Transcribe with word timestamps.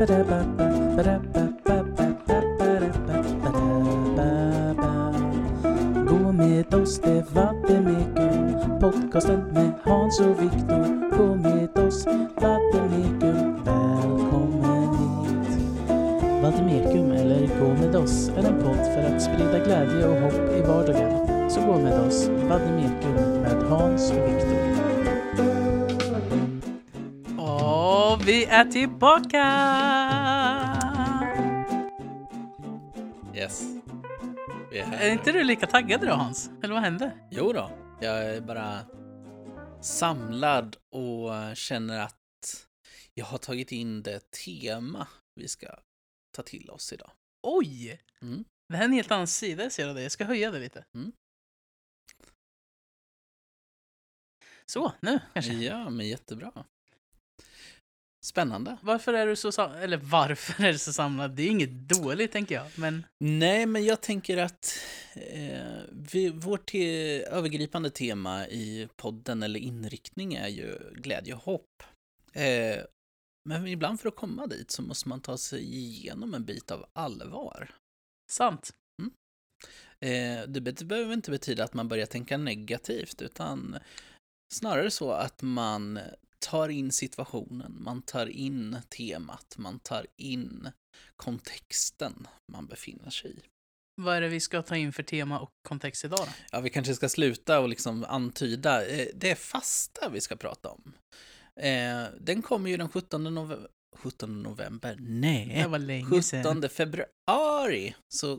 Gå 0.00 0.06
med 6.32 6.74
oss, 6.74 7.00
det 7.00 7.24
Vademekum 7.34 8.80
Podcasten 8.80 9.40
med 9.52 9.72
Hans 9.84 10.20
och 10.20 10.42
Viktor 10.42 11.16
Gå 11.16 11.34
med 11.34 11.78
oss, 11.78 12.06
Vademekum 12.36 13.54
Välkommen 13.64 14.88
hit 14.98 15.62
Vademekum 16.42 17.12
eller 17.12 17.46
Gå 17.60 17.68
med 17.68 17.96
oss 17.96 18.28
är 18.28 18.42
en 18.48 18.62
podd 18.62 18.86
för 18.94 19.14
att 19.14 19.22
sprida 19.22 19.58
glädje 19.64 20.06
och 20.06 20.20
hopp 20.20 20.56
i 20.58 20.62
vardagen. 20.62 21.50
Så 21.50 21.60
gå 21.60 21.78
med 21.78 22.00
oss, 22.00 22.28
Vademekum 22.28 23.42
med 23.42 23.62
Hans 23.68 24.10
och 24.10 24.16
Viktor. 24.16 24.70
Vi 28.30 28.44
är 28.44 28.64
tillbaka! 28.64 29.89
Är 35.10 35.14
inte 35.14 35.32
du 35.32 35.44
lika 35.44 35.66
taggad 35.66 36.02
idag 36.02 36.16
Hans? 36.16 36.50
Eller 36.62 36.74
vad 36.74 36.82
hände? 36.82 37.28
Jo 37.30 37.52
då, 37.52 37.70
jag 38.00 38.24
är 38.24 38.40
bara 38.40 38.86
samlad 39.82 40.76
och 40.90 41.56
känner 41.56 42.00
att 42.00 42.66
jag 43.14 43.24
har 43.24 43.38
tagit 43.38 43.72
in 43.72 44.02
det 44.02 44.30
tema 44.30 45.08
vi 45.34 45.48
ska 45.48 45.78
ta 46.36 46.42
till 46.42 46.70
oss 46.70 46.92
idag. 46.92 47.10
Oj! 47.42 48.00
Mm. 48.22 48.44
Det 48.68 48.76
här 48.76 48.82
är 48.82 48.88
en 48.88 48.92
helt 48.92 49.10
annan 49.10 49.26
sida 49.26 49.62
jag 49.62 49.72
ser 49.72 49.88
av 49.88 49.94
dig. 49.94 50.02
Jag 50.02 50.12
ska 50.12 50.24
höja 50.24 50.50
det 50.50 50.58
lite. 50.58 50.84
Mm. 50.94 51.12
Så, 54.66 54.92
nu 55.00 55.20
kanske. 55.32 55.52
Ja, 55.52 55.90
men 55.90 56.08
jättebra. 56.08 56.64
Spännande. 58.24 58.76
Varför 58.82 59.14
är 59.14 59.26
du 59.26 59.36
så 59.36 59.62
Eller 59.62 59.96
varför 59.96 60.64
är 60.64 60.72
du 60.72 60.78
så 60.78 60.92
samlad? 60.92 61.30
Det 61.30 61.42
är 61.42 61.50
inget 61.50 61.88
dåligt 61.88 62.32
tänker 62.32 62.54
jag. 62.54 62.66
Men 62.78 63.04
Nej, 63.18 63.66
men 63.66 63.84
jag 63.84 64.00
tänker 64.00 64.36
att 64.36 64.78
eh, 65.14 65.80
vi, 65.92 66.28
vårt 66.28 66.70
te- 66.70 67.22
övergripande 67.24 67.90
tema 67.90 68.48
i 68.48 68.88
podden 68.96 69.42
eller 69.42 69.60
inriktning 69.60 70.34
är 70.34 70.48
ju 70.48 70.78
glädje 70.94 71.34
och 71.34 71.42
hopp. 71.42 71.82
Eh, 72.32 72.78
men 73.48 73.66
ibland 73.66 74.00
för 74.00 74.08
att 74.08 74.16
komma 74.16 74.46
dit 74.46 74.70
så 74.70 74.82
måste 74.82 75.08
man 75.08 75.20
ta 75.20 75.38
sig 75.38 75.74
igenom 75.74 76.34
en 76.34 76.44
bit 76.44 76.70
av 76.70 76.86
allvar. 76.92 77.74
sant. 78.30 78.70
Eh, 80.00 80.42
det 80.48 80.60
behöver 80.84 81.12
inte 81.12 81.30
betyda 81.30 81.64
att 81.64 81.74
man 81.74 81.88
börjar 81.88 82.06
tänka 82.06 82.38
negativt, 82.38 83.22
utan 83.22 83.78
snarare 84.54 84.90
så 84.90 85.12
att 85.12 85.42
man 85.42 85.98
tar 86.40 86.68
in 86.68 86.92
situationen, 86.92 87.76
man 87.80 88.02
tar 88.02 88.26
in 88.26 88.76
temat, 88.88 89.54
man 89.56 89.78
tar 89.78 90.06
in 90.16 90.68
kontexten 91.16 92.26
man 92.52 92.66
befinner 92.66 93.10
sig 93.10 93.30
i. 93.30 93.40
Vad 94.02 94.16
är 94.16 94.20
det 94.20 94.28
vi 94.28 94.40
ska 94.40 94.62
ta 94.62 94.76
in 94.76 94.92
för 94.92 95.02
tema 95.02 95.40
och 95.40 95.50
kontext 95.68 96.04
idag 96.04 96.18
då? 96.18 96.32
Ja, 96.52 96.60
vi 96.60 96.70
kanske 96.70 96.94
ska 96.94 97.08
sluta 97.08 97.60
och 97.60 97.68
liksom 97.68 98.04
antyda. 98.08 98.86
Eh, 98.86 99.08
det 99.14 99.30
är 99.30 99.34
fasta 99.34 100.08
vi 100.08 100.20
ska 100.20 100.36
prata 100.36 100.68
om. 100.68 100.92
Eh, 101.56 102.04
den 102.20 102.42
kommer 102.42 102.70
ju 102.70 102.76
den 102.76 102.88
17 102.88 103.24
november. 103.24 103.68
17 103.96 104.42
november? 104.42 104.96
Nej. 105.00 105.60
Det 105.62 105.68
var 105.68 105.78
länge 105.78 106.22
sedan. 106.22 106.44
17 106.44 106.68
februari 106.68 107.94
så 108.08 108.32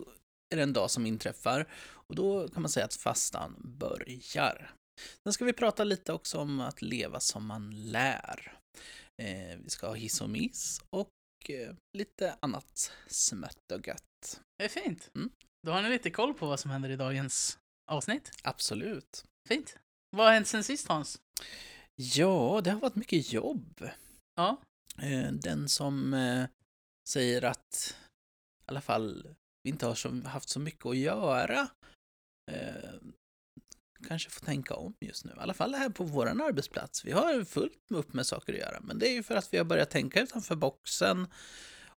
är 0.49 0.55
det 0.55 0.63
en 0.63 0.73
dag 0.73 0.91
som 0.91 1.05
inträffar 1.05 1.67
och 1.83 2.15
då 2.15 2.47
kan 2.47 2.61
man 2.61 2.69
säga 2.69 2.85
att 2.85 2.93
fastan 2.93 3.55
börjar. 3.79 4.75
Sen 5.23 5.33
ska 5.33 5.45
vi 5.45 5.53
prata 5.53 5.83
lite 5.83 6.13
också 6.13 6.37
om 6.37 6.59
att 6.59 6.81
leva 6.81 7.19
som 7.19 7.45
man 7.45 7.91
lär. 7.91 8.57
Eh, 9.21 9.57
vi 9.63 9.69
ska 9.69 9.87
ha 9.87 9.93
hiss 9.93 10.21
och 10.21 10.29
miss 10.29 10.81
och 10.89 11.09
eh, 11.49 11.75
lite 11.97 12.35
annat 12.39 12.91
smött 13.07 13.71
och 13.73 13.87
gött. 13.87 14.41
Det 14.57 14.65
är 14.65 14.69
fint. 14.69 15.09
Mm. 15.15 15.29
Då 15.67 15.71
har 15.71 15.81
ni 15.81 15.89
lite 15.89 16.09
koll 16.09 16.33
på 16.33 16.47
vad 16.47 16.59
som 16.59 16.71
händer 16.71 16.89
i 16.89 16.95
dagens 16.95 17.59
avsnitt. 17.91 18.31
Absolut. 18.43 19.23
Fint. 19.49 19.77
Vad 20.09 20.25
har 20.25 20.33
hänt 20.33 20.47
sen 20.47 20.63
sist 20.63 20.87
Hans? 20.87 21.21
Ja, 21.95 22.61
det 22.63 22.71
har 22.71 22.79
varit 22.79 22.95
mycket 22.95 23.33
jobb. 23.33 23.89
Ja. 24.35 24.61
Eh, 25.01 25.31
Den 25.31 25.69
som 25.69 26.13
eh, 26.13 26.45
säger 27.09 27.41
att 27.41 27.95
i 28.59 28.63
alla 28.65 28.81
fall 28.81 29.35
vi 29.63 29.69
inte 29.69 29.85
har 29.85 29.95
så, 29.95 30.21
haft 30.21 30.49
så 30.49 30.59
mycket 30.59 30.85
att 30.85 30.97
göra 30.97 31.67
eh, 32.51 32.93
kanske 34.07 34.29
får 34.29 34.45
tänka 34.45 34.73
om 34.75 34.93
just 34.99 35.25
nu. 35.25 35.31
I 35.31 35.39
alla 35.39 35.53
fall 35.53 35.73
här 35.73 35.89
på 35.89 36.03
vår 36.03 36.27
arbetsplats. 36.27 37.05
Vi 37.05 37.11
har 37.11 37.43
fullt 37.43 37.73
upp 37.89 38.13
med 38.13 38.25
saker 38.27 38.53
att 38.53 38.59
göra, 38.59 38.79
men 38.81 38.99
det 38.99 39.07
är 39.09 39.13
ju 39.13 39.23
för 39.23 39.35
att 39.35 39.53
vi 39.53 39.57
har 39.57 39.65
börjat 39.65 39.89
tänka 39.89 40.21
utanför 40.21 40.55
boxen 40.55 41.27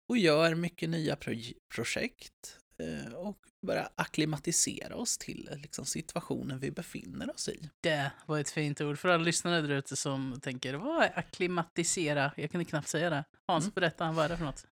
och 0.09 0.19
gör 0.19 0.55
mycket 0.55 0.89
nya 0.91 1.15
proj- 1.17 1.55
projekt 1.75 2.59
eh, 2.79 3.13
och 3.13 3.39
börja 3.67 3.89
akklimatisera 3.95 4.97
oss 4.97 5.19
till 5.19 5.51
liksom, 5.63 5.85
situationen 5.85 6.59
vi 6.59 6.71
befinner 6.71 7.35
oss 7.35 7.49
i. 7.49 7.71
Det 7.81 8.11
var 8.27 8.39
ett 8.39 8.51
fint 8.51 8.81
ord 8.81 8.99
för 8.99 9.09
alla 9.09 9.23
lyssnare 9.25 9.61
där 9.61 9.71
ute 9.71 9.97
som 9.97 10.41
tänker 10.43 10.75
vad 10.75 11.03
är 11.03 11.19
akklimatisera? 11.19 12.33
Jag 12.37 12.51
kunde 12.51 12.65
knappt 12.65 12.89
säga 12.89 13.11
det. 13.11 13.25
Hans, 13.47 13.65
Mm. 13.65 13.73
berätta, 13.75 14.13
vad 14.13 14.25
är 14.25 14.29
det 14.29 14.37
för 14.37 14.45
något? 14.45 14.67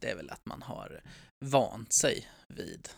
det 0.00 0.10
är 0.10 0.16
väl 0.16 0.30
att 0.30 0.46
man 0.46 0.62
har 0.62 1.02
vant 1.44 1.92
sig 1.92 2.28
vid, 2.48 2.88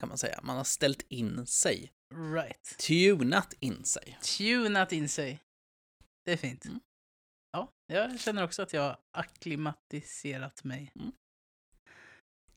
kan 0.00 0.08
man 0.08 0.18
säga. 0.18 0.40
Man 0.42 0.56
har 0.56 0.64
ställt 0.64 1.02
in 1.08 1.46
sig, 1.46 1.92
Right. 2.14 2.76
tunat 2.78 3.54
in 3.60 3.84
sig. 3.84 4.18
Tunat 4.38 4.92
in 4.92 5.08
sig. 5.08 5.40
Det 6.24 6.32
är 6.32 6.36
fint. 6.36 6.64
Mm. 6.64 6.80
Ja, 7.52 7.72
jag 7.86 8.20
känner 8.20 8.44
också 8.44 8.62
att 8.62 8.72
jag 8.72 8.82
har 8.82 8.98
akklimatiserat 9.10 10.64
mig. 10.64 10.92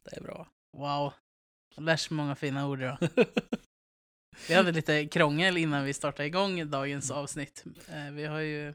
Det 0.03 0.15
är 0.17 0.21
bra. 0.21 0.47
Wow. 0.77 1.13
Jag 1.75 1.83
lär 1.83 1.97
sig 1.97 2.15
många 2.17 2.35
fina 2.35 2.67
ord 2.67 2.81
idag. 2.81 2.97
Vi 4.47 4.53
hade 4.53 4.71
lite 4.71 5.07
krångel 5.07 5.57
innan 5.57 5.83
vi 5.85 5.93
startade 5.93 6.27
igång 6.27 6.69
dagens 6.69 7.11
avsnitt. 7.11 7.63
Eh, 7.87 8.11
Vi 8.11 8.25
har 8.25 8.39
ju 8.39 8.67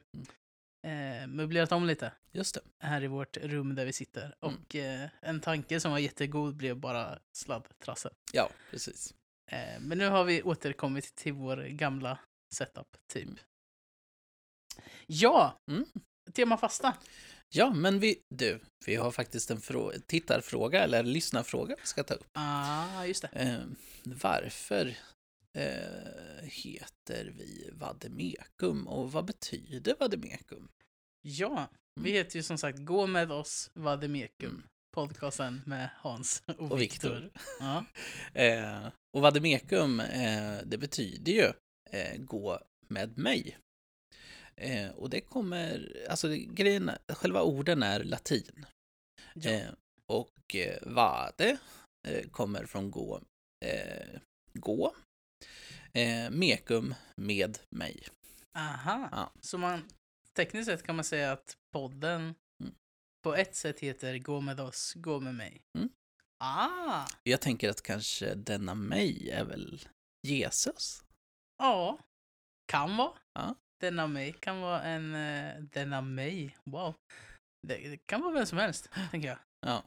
eh, 0.87 1.27
möblerat 1.27 1.73
om 1.73 1.87
lite 1.87 2.13
Just 2.33 2.55
det. 2.55 2.61
här 2.87 3.03
i 3.05 3.07
vårt 3.07 3.37
rum 3.37 3.75
där 3.75 3.85
vi 3.85 3.93
sitter. 3.93 4.23
Mm. 4.25 4.55
Och 4.55 4.77
eh, 4.77 5.09
en 5.21 5.41
tanke 5.41 5.81
som 5.81 5.91
var 5.91 5.99
jättegod 5.99 6.57
blev 6.57 6.77
bara 6.77 7.19
sladdtrassel. 7.33 8.13
Ja, 8.33 8.51
precis. 8.71 9.15
Eh, 9.53 9.81
men 9.81 9.99
nu 9.99 10.09
har 10.09 10.25
vi 10.25 10.43
återkommit 10.43 11.15
till 11.15 11.33
vår 11.33 11.57
gamla 11.57 12.19
setup, 12.55 12.97
typ. 13.13 13.29
Ja! 15.07 15.59
Mm. 15.71 15.85
Tema 16.33 16.57
fasta. 16.57 16.97
Ja, 17.49 17.71
men 17.75 18.01
vi, 18.01 18.23
du, 18.35 18.61
vi 18.87 18.95
har 18.97 19.11
faktiskt 19.11 19.51
en 19.51 19.59
frå- 19.59 20.01
tittarfråga 20.07 20.85
eller 20.85 21.03
lyssnarfråga 21.03 21.77
vi 21.81 21.87
ska 21.87 22.03
ta 22.05 22.15
upp. 22.15 22.27
Ah, 22.33 23.05
just 23.05 23.23
det. 23.23 23.29
Eh, 23.29 23.65
varför 24.05 24.87
eh, 25.53 26.43
heter 26.43 27.25
vi 27.37 27.71
Vademekum 27.73 28.87
och 28.89 29.13
vad 29.13 29.25
betyder 29.25 29.97
Vademekum? 30.01 30.69
Ja, 31.23 31.69
vi 32.01 32.11
Mm. 32.11 32.13
heter 32.13 32.37
ju 32.37 32.43
som 32.43 32.59
sagt 32.59 32.79
Gå 32.79 33.07
med 33.07 33.33
oss 33.33 33.71
Vademekum. 33.75 34.51
Mm. 34.51 34.63
Podcasten 34.97 35.63
med 35.67 35.91
Hans 35.97 36.43
och, 36.47 36.73
Och 36.73 36.81
Viktor. 36.81 37.31
Ja. 37.61 37.85
Eh, 38.35 38.89
och 39.17 39.23
Vademekum, 39.23 40.01
eh, 40.01 40.59
det 40.65 40.79
betyder 40.79 41.33
ju 41.33 41.53
eh, 41.91 42.17
gå 42.19 42.61
med 42.89 43.19
mig. 43.19 43.59
Eh, 44.57 44.91
och 44.91 45.11
det 45.11 45.21
kommer, 45.21 45.97
alltså 46.11 46.29
grejen, 46.29 46.91
själva 47.09 47.43
orden 47.43 47.83
är 47.83 48.05
latin. 48.05 48.67
Ja. 49.35 49.51
Eh, 49.51 49.69
och 50.07 50.55
eh, 50.55 50.79
vade 50.83 51.59
kommer 52.31 52.67
från 52.67 52.91
gå, 52.91 53.21
gå. 54.53 54.95
Mekum, 56.31 56.95
med 57.17 57.59
mig. 57.71 58.09
Aha. 58.59 59.09
Ja. 59.13 59.33
Så 59.41 59.59
man, 59.59 59.83
tekniskt 60.37 60.71
sett 60.71 60.83
kan 60.83 60.97
man 60.97 61.05
säga 61.05 61.33
att 61.33 61.57
podden. 61.73 62.35
På 63.27 63.35
ett 63.35 63.55
sätt 63.55 63.81
heter 63.81 64.19
Gå 64.19 64.41
med 64.41 64.61
oss, 64.61 64.95
gå 64.97 65.21
med 65.21 65.35
mig. 65.35 65.63
Mm. 65.79 65.89
Ah! 66.45 67.07
Jag 67.23 67.41
tänker 67.41 67.71
att 67.71 67.83
kanske 67.83 68.35
denna 68.35 68.75
mig 68.75 69.31
är 69.31 69.45
väl 69.45 69.81
Jesus? 70.29 71.05
Ja, 71.59 71.99
kan 72.73 72.97
vara. 72.97 73.13
Ja. 73.35 73.55
Denna 73.81 74.07
mig 74.07 74.33
kan 74.33 74.61
vara 74.61 74.83
en... 74.83 75.15
Uh, 75.15 75.63
denna 75.63 76.01
mig, 76.01 76.57
wow. 76.65 76.95
Det, 77.69 77.89
det 77.89 77.97
kan 78.07 78.21
vara 78.21 78.35
vem 78.35 78.47
som 78.47 78.59
helst, 78.59 78.89
tänker 79.11 79.29
jag. 79.29 79.39
Ja. 79.67 79.83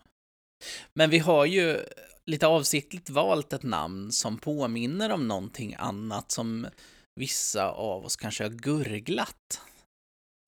Men 0.94 1.10
vi 1.10 1.20
har 1.20 1.46
ju 1.46 1.86
lite 2.26 2.48
avsiktligt 2.48 3.10
valt 3.10 3.54
ett 3.54 3.64
namn 3.64 4.12
som 4.12 4.38
påminner 4.38 5.12
om 5.12 5.28
någonting 5.28 5.76
annat 5.76 6.32
som 6.32 6.68
vissa 7.16 7.72
av 7.72 8.06
oss 8.06 8.16
kanske 8.16 8.44
har 8.44 8.52
gurglat. 8.52 9.62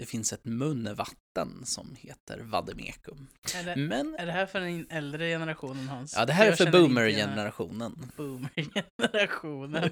Det 0.01 0.07
finns 0.07 0.33
ett 0.33 0.45
munvatten 0.45 1.65
som 1.65 1.95
heter 1.99 2.39
Vademekum. 2.39 3.27
Är 3.55 3.63
det, 3.63 3.75
Men, 3.75 4.15
är 4.15 4.25
det 4.25 4.31
här 4.31 4.45
för 4.45 4.59
den 4.59 4.87
äldre 4.89 5.29
generationen, 5.29 5.87
Hans? 5.87 6.13
ja 6.17 6.25
det 6.25 6.33
här 6.33 6.51
är 6.51 6.55
för 6.55 6.71
boomer-generationen. 6.71 8.11
Boomer-generationen. 8.17 9.89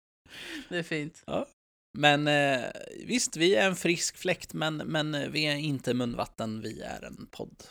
det 0.68 0.78
är 0.78 0.82
fint. 0.82 1.24
Men 1.98 2.28
eh, 2.28 2.64
visst, 3.06 3.36
vi 3.36 3.54
är 3.54 3.66
en 3.66 3.76
frisk 3.76 4.16
fläkt, 4.16 4.54
men, 4.54 4.76
men 4.76 5.32
vi 5.32 5.46
är 5.46 5.56
inte 5.56 5.94
munvatten, 5.94 6.60
vi 6.60 6.80
är 6.80 7.04
en 7.04 7.26
podd. 7.30 7.64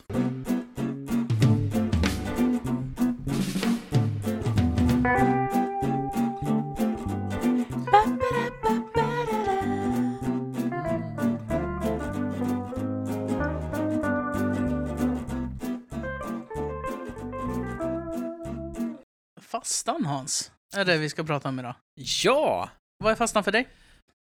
Fastan 19.88 20.06
Hans, 20.06 20.52
är 20.76 20.86
det 20.86 20.98
vi 20.98 21.10
ska 21.10 21.24
prata 21.24 21.50
om 21.50 21.60
idag. 21.60 21.76
Ja! 22.24 22.70
Vad 22.98 23.12
är 23.12 23.16
fastan 23.16 23.44
för 23.44 23.52
dig? 23.52 23.70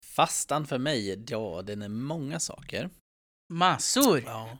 Fastan 0.04 0.66
för 0.66 0.78
mig, 0.78 1.24
ja, 1.28 1.62
den 1.62 1.82
är 1.82 1.88
många 1.88 2.40
saker. 2.40 2.90
Massor! 3.52 4.22
Ja. 4.26 4.58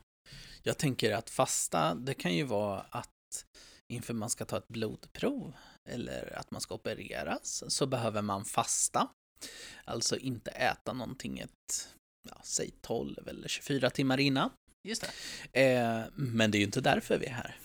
Jag 0.63 0.79
tänker 0.79 1.15
att 1.15 1.31
fasta, 1.31 1.95
det 1.95 2.15
kan 2.15 2.35
ju 2.35 2.45
vara 2.45 2.81
att 2.81 3.45
inför 3.89 4.15
man 4.15 4.31
ska 4.31 4.45
ta 4.45 4.57
ett 4.57 4.69
blodprov 4.69 5.57
eller 5.89 6.39
att 6.39 6.51
man 6.51 6.61
ska 6.61 6.75
opereras 6.75 7.65
så 7.69 7.87
behöver 7.87 8.23
man 8.23 8.45
fasta. 8.45 9.09
Alltså 9.85 10.17
inte 10.17 10.51
äta 10.51 10.93
någonting 10.93 11.39
ett, 11.39 11.89
ja, 12.29 12.41
säg 12.43 12.71
12 12.81 13.29
eller 13.29 13.49
24 13.49 13.91
timmar 13.91 14.21
innan. 14.21 14.51
Just 14.89 15.11
det. 15.53 15.73
Eh, 15.73 16.05
men 16.15 16.51
det 16.51 16.59
är 16.59 16.61
ju 16.61 16.67
inte 16.67 16.81
därför 16.81 17.19
vi 17.19 17.27
är 17.27 17.33
här. 17.33 17.59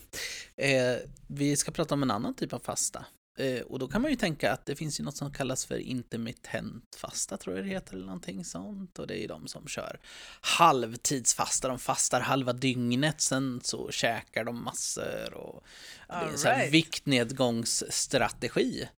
Eh, 0.55 0.97
vi 1.27 1.55
ska 1.55 1.71
prata 1.71 1.93
om 1.93 2.03
en 2.03 2.11
annan 2.11 2.33
typ 2.33 2.53
av 2.53 2.59
fasta. 2.59 3.05
Eh, 3.41 3.61
och 3.61 3.79
då 3.79 3.87
kan 3.87 4.01
man 4.01 4.11
ju 4.11 4.17
tänka 4.17 4.53
att 4.53 4.65
det 4.65 4.75
finns 4.75 4.99
ju 4.99 5.03
något 5.03 5.17
som 5.17 5.33
kallas 5.33 5.65
för 5.65 5.77
intermittent 5.77 6.95
fasta, 6.95 7.37
tror 7.37 7.55
jag 7.55 7.65
det 7.65 7.69
heter, 7.69 7.93
eller 7.93 8.05
någonting 8.05 8.45
sånt. 8.45 8.99
Och 8.99 9.07
det 9.07 9.13
är 9.13 9.21
ju 9.21 9.27
de 9.27 9.47
som 9.47 9.67
kör 9.67 9.99
halvtidsfasta, 10.41 11.67
de 11.67 11.79
fastar 11.79 12.21
halva 12.21 12.53
dygnet, 12.53 13.21
sen 13.21 13.61
så 13.63 13.91
käkar 13.91 14.43
de 14.43 14.63
massor 14.63 15.33
och 15.33 15.63
det 16.07 16.13
är 16.13 16.27
en 16.27 16.37
sån 16.37 16.51
Alright. 16.51 16.73
viktnedgångsstrategi. 16.73 18.89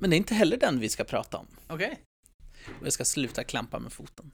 Men 0.00 0.10
det 0.10 0.16
är 0.16 0.18
inte 0.18 0.34
heller 0.34 0.56
den 0.56 0.80
vi 0.80 0.88
ska 0.88 1.04
prata 1.04 1.36
om. 1.36 1.46
Okej. 1.68 2.00
Och 2.80 2.86
jag 2.86 2.92
ska 2.92 3.04
sluta 3.04 3.44
klampa 3.44 3.78
med 3.78 3.92
foten. 3.92 4.30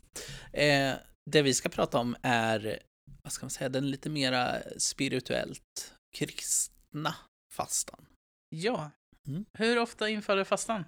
Eh, 0.53 0.95
det 1.31 1.43
vi 1.43 1.55
ska 1.55 1.69
prata 1.69 1.99
om 1.99 2.17
är, 2.23 2.79
vad 3.23 3.33
ska 3.33 3.47
man 3.47 3.51
säga, 3.51 3.69
den 3.69 3.91
lite 3.91 4.11
mera 4.11 4.57
spirituellt 4.79 5.95
kristna 6.17 7.15
fastan. 7.53 8.07
Ja. 8.49 8.91
Mm. 9.29 9.45
Hur 9.53 9.79
ofta 9.79 10.09
infaller 10.09 10.45
fastan 10.45 10.85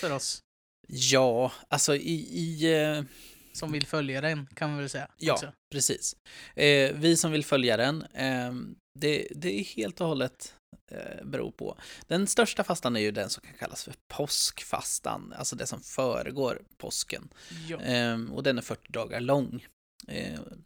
för 0.00 0.12
oss 0.12 0.42
Ja, 0.88 1.52
alltså 1.68 1.96
i, 1.96 2.14
i 2.14 2.74
eh, 2.82 3.02
som 3.52 3.72
vill 3.72 3.86
följa 3.86 4.20
den, 4.20 4.46
kan 4.46 4.70
man 4.70 4.78
väl 4.78 4.88
säga? 4.88 5.10
Ja. 5.16 5.32
också. 5.32 5.52
precis. 5.70 6.16
Eh, 6.56 6.94
vi 6.94 7.16
som 7.16 7.32
vill 7.32 7.44
följa 7.44 7.76
den, 7.76 8.02
eh, 8.02 8.52
det, 8.98 9.28
det 9.30 9.60
är 9.60 9.64
helt 9.64 10.00
och 10.00 10.06
hållet 10.06 10.54
eh, 10.90 11.24
beror 11.24 11.50
på. 11.50 11.78
Den 12.06 12.26
största 12.26 12.64
fastan 12.64 12.96
är 12.96 13.00
ju 13.00 13.10
den 13.10 13.30
som 13.30 13.42
kan 13.42 13.54
kallas 13.58 13.84
för 13.84 13.94
påskfastan, 14.08 15.34
alltså 15.36 15.56
det 15.56 15.66
som 15.66 15.80
föregår 15.80 16.62
påsken. 16.76 17.28
Ja. 17.68 17.80
Ehm, 17.80 18.32
och 18.32 18.42
den 18.42 18.58
är 18.58 18.62
40 18.62 18.92
dagar 18.92 19.20
lång. 19.20 19.66
Ehm, 20.08 20.64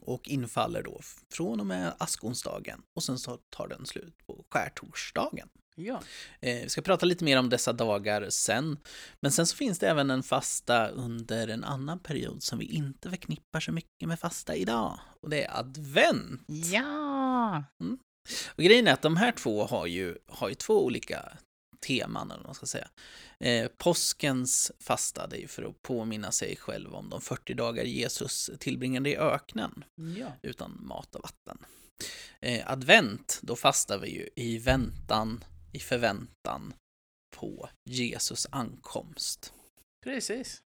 och 0.00 0.28
infaller 0.28 0.82
då 0.82 1.00
från 1.32 1.60
och 1.60 1.66
med 1.66 1.94
askonsdagen 1.98 2.82
och 2.94 3.02
sen 3.02 3.18
så 3.18 3.36
tar 3.36 3.68
den 3.68 3.86
slut 3.86 4.26
på 4.26 4.44
skärtorsdagen. 4.50 5.48
Ja. 5.86 6.02
Eh, 6.40 6.62
vi 6.62 6.68
ska 6.68 6.82
prata 6.82 7.06
lite 7.06 7.24
mer 7.24 7.38
om 7.38 7.48
dessa 7.48 7.72
dagar 7.72 8.26
sen. 8.30 8.78
Men 9.20 9.32
sen 9.32 9.46
så 9.46 9.56
finns 9.56 9.78
det 9.78 9.88
även 9.88 10.10
en 10.10 10.22
fasta 10.22 10.88
under 10.88 11.48
en 11.48 11.64
annan 11.64 11.98
period 11.98 12.42
som 12.42 12.58
vi 12.58 12.64
inte 12.64 13.10
förknippar 13.10 13.60
så 13.60 13.72
mycket 13.72 14.08
med 14.08 14.20
fasta 14.20 14.54
idag. 14.56 14.98
Och 15.20 15.30
det 15.30 15.44
är 15.44 15.58
advent. 15.58 16.42
Ja! 16.48 17.64
Och 18.54 18.62
grejen 18.64 18.86
är 18.88 18.92
att 18.92 19.02
de 19.02 19.16
här 19.16 19.32
två 19.32 19.64
har 19.66 19.86
ju, 19.86 20.16
har 20.26 20.48
ju 20.48 20.54
två 20.54 20.84
olika 20.84 21.32
teman, 21.86 22.30
eller 22.30 22.40
vad 22.40 22.46
man 22.48 22.54
ska 22.54 22.66
säga. 22.66 22.88
Eh, 23.38 23.68
påskens 23.78 24.72
fasta, 24.80 25.26
det 25.26 25.36
är 25.36 25.40
ju 25.40 25.48
för 25.48 25.62
att 25.62 25.82
påminna 25.82 26.32
sig 26.32 26.56
själv 26.56 26.94
om 26.94 27.10
de 27.10 27.20
40 27.20 27.54
dagar 27.54 27.84
Jesus 27.84 28.50
tillbringade 28.58 29.10
i 29.10 29.16
öknen 29.16 29.84
Ja. 30.18 30.32
utan 30.42 30.78
mat 30.80 31.14
och 31.14 31.22
vatten. 31.22 31.58
Eh, 32.40 32.70
advent, 32.70 33.38
då 33.42 33.56
fastar 33.56 33.98
vi 33.98 34.08
ju 34.10 34.28
i 34.36 34.58
väntan, 34.58 35.44
i 35.72 35.78
förväntan 35.78 36.74
på 37.36 37.68
Jesus 37.84 38.46
ankomst. 38.50 39.52
Precis. 40.04 40.62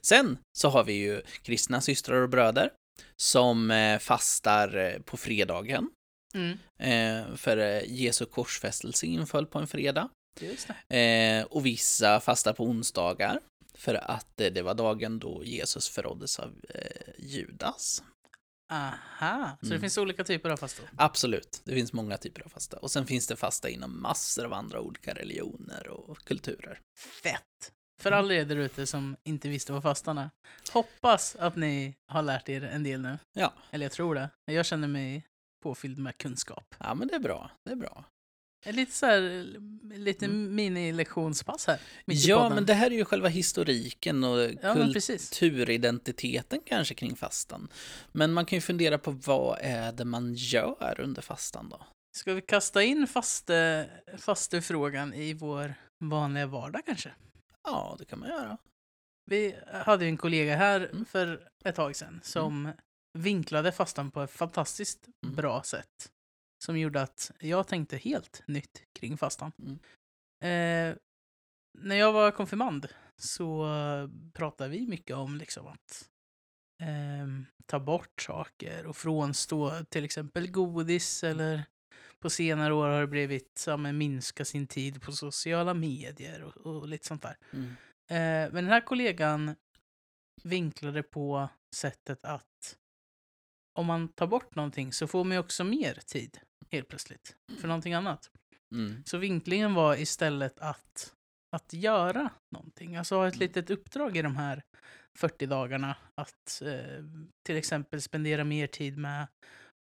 Sen 0.00 0.38
så 0.58 0.68
har 0.68 0.84
vi 0.84 0.92
ju 0.92 1.22
kristna 1.42 1.80
systrar 1.80 2.20
och 2.20 2.28
bröder 2.28 2.72
som 3.16 3.70
eh, 3.70 3.98
fastar 3.98 4.76
eh, 4.76 5.00
på 5.00 5.16
fredagen. 5.16 5.90
Mm. 6.34 6.58
Eh, 6.78 7.36
för 7.36 7.56
Jesu 7.86 8.24
korsfästelse 8.26 9.06
inföll 9.06 9.46
på 9.46 9.58
en 9.58 9.66
fredag. 9.66 10.08
Och 11.48 11.66
vissa 11.66 12.20
fastar 12.20 12.52
på 12.52 12.64
onsdagar. 12.64 13.40
För 13.74 13.94
att 13.94 14.36
det 14.36 14.62
var 14.62 14.74
dagen 14.74 15.18
då 15.18 15.44
Jesus 15.44 15.88
förråddes 15.88 16.38
av 16.38 16.52
Judas. 17.18 18.02
Aha, 18.68 19.56
så 19.60 19.66
det 19.66 19.70
Mm. 19.70 19.80
finns 19.80 19.98
olika 19.98 20.24
typer 20.24 20.50
av 20.50 20.56
fastor? 20.56 20.88
Absolut, 20.96 21.60
det 21.64 21.72
finns 21.74 21.92
många 21.92 22.16
typer 22.16 22.42
av 22.44 22.48
fasta. 22.48 22.76
Och 22.78 22.90
sen 22.90 23.06
finns 23.06 23.26
det 23.26 23.36
fasta 23.36 23.68
inom 23.68 24.02
massor 24.02 24.44
av 24.44 24.52
andra 24.52 24.80
olika 24.80 25.14
religioner 25.14 25.88
och 25.88 26.18
kulturer. 26.18 26.80
Fett! 27.22 27.72
För 28.00 28.12
alla 28.12 28.34
er 28.34 28.44
där 28.44 28.56
ute 28.56 28.86
som 28.86 29.16
inte 29.24 29.48
visste 29.48 29.72
vad 29.72 29.82
fastan 29.82 30.18
är. 30.18 30.30
Hoppas 30.72 31.36
att 31.36 31.56
ni 31.56 31.94
har 32.06 32.22
lärt 32.22 32.48
er 32.48 32.62
en 32.64 32.82
del 32.82 33.00
nu. 33.00 33.18
Ja. 33.32 33.52
Eller 33.70 33.84
jag 33.84 33.92
tror 33.92 34.14
det. 34.14 34.30
Jag 34.44 34.66
känner 34.66 34.88
mig 34.88 35.26
påfylld 35.62 35.98
med 35.98 36.18
kunskap. 36.18 36.74
Ja, 36.78 36.94
men 36.94 37.08
det 37.08 37.14
är 37.14 37.18
bra. 37.20 37.50
Det 37.64 37.70
är 37.70 37.76
bra. 37.76 38.04
Lite 38.64 38.92
så 38.92 39.06
här, 39.06 39.20
lite 39.98 40.24
Mm. 40.24 40.54
mini-lektionspass 40.54 41.66
här. 41.66 41.80
Ja, 42.04 42.48
men 42.48 42.66
det 42.66 42.74
här 42.74 42.86
är 42.90 42.94
ju 42.94 43.04
själva 43.04 43.28
historiken 43.28 44.24
och 44.24 44.38
Ja, 44.62 44.74
kulturidentiteten 44.74 46.60
kanske 46.66 46.94
kring 46.94 47.16
fastan. 47.16 47.68
Men 48.12 48.32
man 48.32 48.46
kan 48.46 48.56
ju 48.56 48.60
fundera 48.60 48.98
på 48.98 49.10
vad 49.10 49.58
är 49.60 49.92
det 49.92 50.04
man 50.04 50.34
gör 50.34 50.96
under 51.00 51.22
fastan 51.22 51.68
då? 51.68 51.86
Ska 52.16 52.34
vi 52.34 52.42
kasta 52.42 52.82
in 52.82 53.06
faste, 53.06 53.90
fastefrågan 54.18 55.14
i 55.14 55.34
vår 55.34 55.74
vanliga 56.04 56.46
vardag 56.46 56.82
kanske? 56.86 57.10
Ja, 57.64 57.96
det 57.98 58.04
kan 58.04 58.18
man 58.18 58.28
göra. 58.28 58.58
Vi 59.30 59.56
hade 59.72 60.04
en 60.06 60.16
kollega 60.16 60.56
här 60.56 60.80
Mm. 60.80 61.04
för 61.04 61.48
ett 61.64 61.74
tag 61.74 61.96
sedan 61.96 62.20
som 62.22 62.72
vinklade 63.18 63.72
fastan 63.72 64.10
på 64.10 64.22
ett 64.22 64.30
fantastiskt 64.30 65.06
Mm. 65.24 65.34
bra 65.36 65.62
sätt. 65.62 66.10
Som 66.64 66.78
gjorde 66.78 67.02
att 67.02 67.30
jag 67.40 67.68
tänkte 67.68 67.96
helt 67.96 68.42
nytt 68.46 68.82
kring 68.92 69.16
fastan. 69.16 69.52
Mm. 69.58 69.78
Eh, 70.40 70.96
när 71.78 71.96
jag 71.96 72.12
var 72.12 72.30
konfirmand 72.30 72.88
så 73.16 73.68
pratade 74.32 74.70
vi 74.70 74.86
mycket 74.86 75.16
om 75.16 75.36
liksom 75.36 75.66
att 75.66 76.08
ehm, 76.82 77.46
ta 77.66 77.80
bort 77.80 78.22
saker 78.22 78.86
och 78.86 78.96
frånstå 78.96 79.84
till 79.88 80.04
exempel 80.04 80.50
godis 80.50 81.24
eller 81.24 81.62
på 82.18 82.30
senare 82.30 82.74
år 82.74 82.88
har 82.88 83.00
det 83.00 83.06
blivit 83.06 83.64
ja, 83.66 83.76
men 83.76 83.98
minska 83.98 84.44
sin 84.44 84.66
tid 84.66 85.02
på 85.02 85.12
sociala 85.12 85.74
medier 85.74 86.42
och, 86.42 86.56
och 86.56 86.88
lite 86.88 87.06
sånt 87.06 87.22
där. 87.22 87.36
Mm. 87.50 87.68
Eh, 88.08 88.52
men 88.52 88.64
den 88.64 88.68
här 88.68 88.80
kollegan 88.80 89.54
vinklade 90.42 91.02
på 91.02 91.48
sättet 91.74 92.24
att 92.24 92.78
om 93.78 93.86
man 93.86 94.08
tar 94.08 94.26
bort 94.26 94.54
någonting 94.54 94.92
så 94.92 95.06
får 95.06 95.24
man 95.24 95.32
ju 95.32 95.38
också 95.38 95.64
mer 95.64 95.94
tid 96.06 96.40
helt 96.70 96.88
plötsligt 96.88 97.36
för 97.60 97.68
någonting 97.68 97.94
annat. 97.94 98.30
Mm. 98.72 99.02
Så 99.06 99.18
vinklingen 99.18 99.74
var 99.74 99.96
istället 99.96 100.60
att, 100.60 101.14
att 101.56 101.72
göra 101.72 102.30
någonting. 102.50 102.96
Alltså 102.96 103.16
ha 103.16 103.28
ett 103.28 103.34
Mm. 103.34 103.40
litet 103.48 103.70
uppdrag 103.70 104.16
i 104.16 104.22
de 104.22 104.36
här 104.36 104.62
40 105.18 105.46
dagarna. 105.46 105.96
Att 106.14 106.62
eh, 106.64 107.04
till 107.46 107.56
exempel 107.56 108.02
spendera 108.02 108.44
mer 108.44 108.66
tid 108.66 108.98
med 108.98 109.26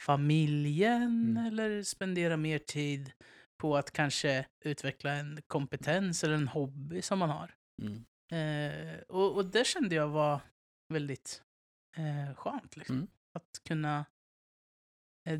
familjen 0.04 1.30
Mm. 1.30 1.46
eller 1.48 1.84
spendera 1.84 2.38
mer 2.38 2.60
tid 2.60 3.12
på 3.58 3.78
att 3.78 3.92
kanske 3.92 4.46
utveckla 4.66 5.12
en 5.14 5.42
kompetens 5.48 6.24
eller 6.24 6.34
en 6.36 6.48
hobby 6.48 7.02
som 7.02 7.20
man 7.20 7.30
har. 7.30 7.56
Mm. 7.82 8.06
Eh, 8.32 9.00
och, 9.08 9.36
och 9.36 9.46
det 9.46 9.68
kände 9.68 9.96
jag 9.96 10.08
var 10.08 10.40
väldigt 10.94 11.44
eh, 11.98 12.36
skönt. 12.36 12.78
Liksom. 12.78 12.96
Mm. 12.96 13.08
Att 13.34 13.62
kunna 13.68 14.06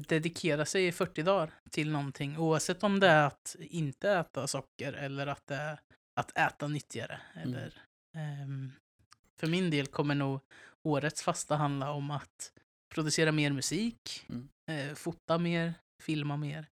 dedikera 0.08 0.66
sig 0.66 0.88
i 0.88 0.92
40 0.92 1.24
dagar 1.24 1.52
till 1.70 1.92
någonting. 1.92 2.38
Oavsett 2.38 2.84
om 2.84 3.00
det 3.00 3.08
är 3.08 3.24
att 3.28 3.56
inte 3.60 4.10
äta 4.12 4.48
socker 4.48 4.94
eller 4.94 5.28
att 5.28 5.48
det 5.48 5.56
är 5.56 5.80
att 6.20 6.38
äta 6.38 6.68
nyttigare. 6.68 7.20
Mm. 7.36 7.48
Eller, 7.48 7.74
ehm, 8.16 8.72
för 9.40 9.48
min 9.48 9.70
del 9.70 9.88
kommer 9.88 10.16
nog 10.16 10.40
årets 10.84 11.22
fasta 11.24 11.56
handla 11.56 11.92
om 11.92 12.12
att 12.12 12.52
producera 12.94 13.32
mer 13.32 13.52
musik, 13.52 14.26
Mm. 14.30 14.50
eh, 14.72 14.96
fota 14.96 15.38
mer, 15.38 15.74
filma 16.04 16.38
mer, 16.38 16.66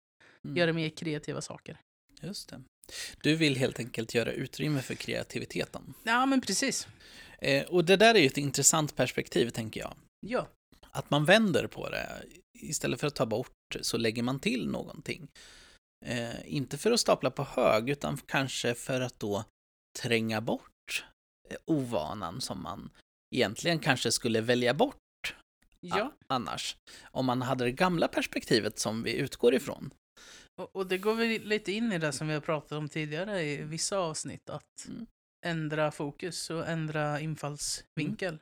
Mm. 0.46 0.58
göra 0.58 0.74
mer 0.74 0.90
kreativa 0.90 1.42
saker. 1.42 1.78
Just 2.22 2.50
det. 2.50 2.62
Du 3.22 3.36
vill 3.36 3.56
helt 3.58 3.80
enkelt 3.80 4.14
göra 4.14 4.32
utrymme 4.32 4.82
för 4.82 4.96
kreativiteten. 4.96 5.94
Ja, 6.04 6.26
men 6.26 6.42
precis. 6.42 6.88
Eh, 7.40 7.64
och 7.66 7.86
det 7.86 7.96
där 7.98 8.16
är 8.16 8.20
ju 8.20 8.28
ett 8.28 8.38
intressant 8.38 8.96
perspektiv, 8.96 9.50
tänker 9.50 9.80
jag. 9.82 9.94
Ja. 10.20 10.48
Att 10.92 11.10
man 11.10 11.26
vänder 11.26 11.68
på 11.68 11.90
det. 11.90 12.24
Istället 12.64 13.00
för 13.00 13.08
att 13.08 13.16
ta 13.16 13.26
bort 13.26 13.52
så 13.82 13.98
lägger 13.98 14.24
man 14.24 14.40
till 14.40 14.68
någonting. 14.68 15.28
Eh, 16.06 16.56
inte 16.56 16.78
för 16.78 16.92
att 16.92 17.00
stapla 17.00 17.32
på 17.32 17.44
hög, 17.44 17.90
utan 17.90 18.18
kanske 18.18 18.74
för 18.74 19.02
att 19.02 19.20
då 19.20 19.46
tränga 20.02 20.42
bort 20.42 21.06
eh, 21.50 21.58
ovanan 21.66 22.42
som 22.42 22.64
man 22.64 22.90
egentligen 23.36 23.80
kanske 23.80 24.12
skulle 24.12 24.42
välja 24.42 24.74
bort 24.74 24.96
Ja. 25.80 26.12
annars. 26.28 26.76
Om 27.12 27.26
man 27.26 27.42
hade 27.42 27.64
det 27.64 27.72
gamla 27.72 28.08
perspektivet 28.08 28.80
som 28.80 29.04
vi 29.04 29.16
utgår 29.16 29.56
ifrån. 29.56 29.94
Och, 30.56 30.76
och 30.76 30.88
det 30.88 30.98
går 30.98 31.16
väl 31.16 31.28
lite 31.42 31.72
in 31.72 31.92
i 31.92 31.98
det 31.98 32.12
som 32.12 32.28
vi 32.28 32.34
har 32.34 32.42
pratat 32.42 32.72
om 32.72 32.90
tidigare 32.90 33.42
i 33.44 33.64
vissa 33.64 33.98
avsnitt. 33.98 34.50
Att 34.50 34.88
Mm. 34.88 35.06
ändra 35.46 35.92
fokus 35.92 36.50
och 36.50 36.68
ändra 36.68 37.20
infallsvinkel. 37.20 38.40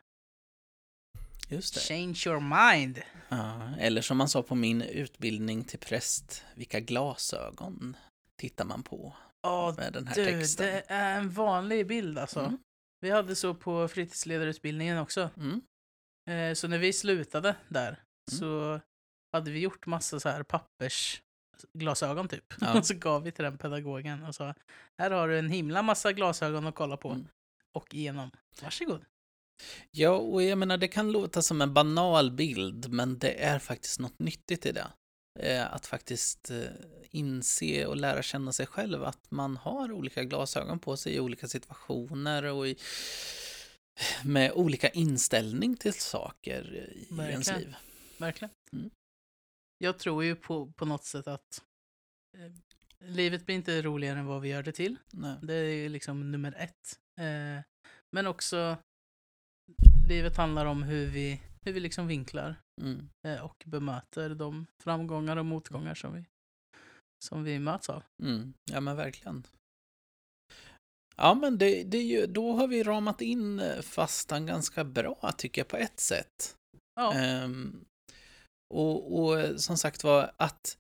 Just 1.52 1.74
det. 1.74 1.80
Change 1.80 2.24
your 2.26 2.40
mind. 2.40 3.02
Ja, 3.30 3.70
eller 3.80 4.02
som 4.02 4.18
man 4.18 4.30
sa 4.30 4.44
på 4.44 4.56
min 4.56 4.82
utbildning 4.82 5.64
till 5.64 5.80
präst, 5.80 6.46
vilka 6.56 6.80
glasögon 6.80 7.98
tittar 8.36 8.66
man 8.66 8.84
på 8.84 9.14
Ja, 9.42 9.74
med 9.78 9.94
den 9.94 10.08
här 10.08 10.16
du, 10.16 10.26
texten? 10.26 10.66
det 10.66 10.84
är 10.88 11.18
en 11.18 11.30
vanlig 11.30 11.88
bild 11.88 12.18
alltså. 12.20 12.40
Mm. 12.40 12.58
Vi 13.00 13.10
hade 13.10 13.36
så 13.36 13.54
på 13.54 13.88
fritidsledarutbildningen 13.88 14.98
också. 14.98 15.30
Mm. 15.38 15.62
Eh, 16.30 16.54
så 16.54 16.68
när 16.68 16.78
vi 16.78 16.94
slutade 16.94 17.56
där 17.68 18.00
Mm. 18.32 18.40
så 18.40 18.80
hade 19.34 19.52
vi 19.52 19.60
gjort 19.60 19.86
massa 19.86 20.20
så 20.20 20.30
här 20.30 20.44
pappersglasögon 20.44 22.28
typ. 22.28 22.54
Ja. 22.62 22.78
och 22.80 22.86
så 22.86 22.94
gav 22.94 23.24
vi 23.24 23.32
till 23.32 23.44
den 23.44 23.58
pedagogen 23.58 24.24
och 24.24 24.36
sa 24.36 24.54
här 24.98 25.12
har 25.12 25.28
du 25.28 25.40
en 25.40 25.50
himla 25.50 25.82
massa 25.82 26.12
glasögon 26.14 26.68
att 26.68 26.76
kolla 26.76 26.98
på. 26.98 27.10
Mm. 27.10 27.28
Och 27.74 27.94
igenom. 27.94 28.32
Varsågod. 28.64 29.06
Ja, 29.92 30.10
och 30.12 30.44
jag 30.44 30.58
menar 30.58 30.78
det 30.78 30.88
kan 30.88 31.12
låta 31.12 31.42
som 31.42 31.62
en 31.62 31.74
banal 31.74 32.32
bild, 32.32 32.92
men 32.94 33.18
det 33.20 33.44
är 33.44 33.60
faktiskt 33.60 34.00
något 34.00 34.20
nyttigt 34.20 34.66
i 34.66 34.72
det. 34.72 34.88
Eh, 35.40 35.74
Att 35.74 35.86
faktiskt 35.88 36.52
eh, 36.52 36.64
inse 37.10 37.86
och 37.86 37.98
lära 37.98 38.22
känna 38.24 38.52
sig 38.52 38.66
själv 38.66 39.04
att 39.04 39.32
man 39.32 39.58
har 39.58 39.92
olika 39.92 40.24
glasögon 40.24 40.80
på 40.80 40.98
sig 40.98 41.14
i 41.16 41.20
olika 41.20 41.48
situationer 41.48 42.44
och 42.44 42.68
i, 42.68 42.76
med 44.26 44.52
olika 44.52 44.90
inställning 44.90 45.78
till 45.78 45.94
saker 45.94 46.76
i 46.96 47.08
ens 47.10 47.48
Verkligen. 47.48 47.60
liv. 47.60 47.76
Verkligen. 48.18 48.52
Mm. 48.74 48.90
Jag 49.78 50.00
tror 50.00 50.24
ju 50.24 50.36
på, 50.36 50.72
på 50.72 50.86
något 50.86 51.06
sätt 51.06 51.28
att 51.28 51.62
eh, 52.38 52.52
livet 53.10 53.46
blir 53.46 53.56
inte 53.56 53.82
roligare 53.82 54.20
än 54.20 54.26
vad 54.26 54.42
vi 54.42 54.50
gör 54.50 54.64
det 54.64 54.72
till. 54.72 54.96
Nej. 55.12 55.36
Det 55.42 55.54
är 55.54 55.90
liksom 55.90 56.32
nummer 56.32 56.54
ett. 56.58 57.00
Eh, 57.20 57.64
men 58.16 58.28
också 58.28 58.78
livet 60.12 60.38
handlar 60.38 60.66
om 60.66 60.84
hur 60.84 61.06
vi, 61.08 61.42
hur 61.66 61.74
vi 61.74 61.80
liksom 61.80 62.08
vinklar 62.08 62.56
Mm. 62.82 63.10
eh, 63.28 63.42
och 63.46 63.64
bemöter 63.66 64.30
de 64.36 64.66
framgångar 64.84 65.38
och 65.38 65.46
motgångar 65.46 65.96
som 65.96 66.14
vi, 66.14 66.26
som 67.26 67.44
vi 67.44 67.60
möts 67.60 67.90
av. 67.90 68.04
Mm. 68.24 68.54
Ja, 68.72 68.80
men 68.80 68.96
verkligen. 68.96 69.44
Ja, 71.16 71.34
men 71.34 71.58
det, 71.58 71.84
det 71.84 71.98
är 71.98 72.04
ju, 72.04 72.26
då 72.28 72.54
har 72.54 72.68
vi 72.68 72.84
ramat 72.84 73.22
in 73.22 73.60
eh, 73.60 73.82
fastan 73.82 74.46
ganska 74.46 74.84
bra, 74.84 75.32
tycker 75.38 75.62
jag, 75.62 75.68
på 75.68 75.78
ett 75.78 76.00
sätt. 76.00 76.56
Ja, 76.96 77.14
Ehm, 77.14 77.86
och, 78.74 79.20
och 79.20 79.62
som 79.62 79.78
sagt 79.78 80.04
var 80.04 80.32
att 80.38 80.78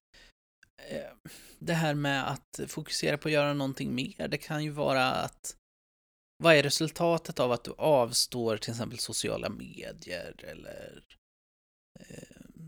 eh, 0.89 1.11
det 1.59 1.73
här 1.73 1.93
med 1.93 2.29
att 2.31 2.59
fokusera 2.67 3.17
på 3.17 3.27
att 3.27 3.33
göra 3.33 3.53
någonting 3.53 3.95
mer, 3.95 4.27
det 4.27 4.37
kan 4.37 4.63
ju 4.63 4.69
vara 4.69 5.11
att 5.11 5.55
vad 6.41 6.55
är 6.55 6.63
resultatet 6.63 7.39
av 7.39 7.51
att 7.51 7.63
du 7.63 7.71
avstår 7.77 8.57
till 8.57 8.71
exempel 8.71 8.99
sociala 8.99 9.49
medier 9.49 10.35
eller 10.43 11.03
eh, 11.99 12.65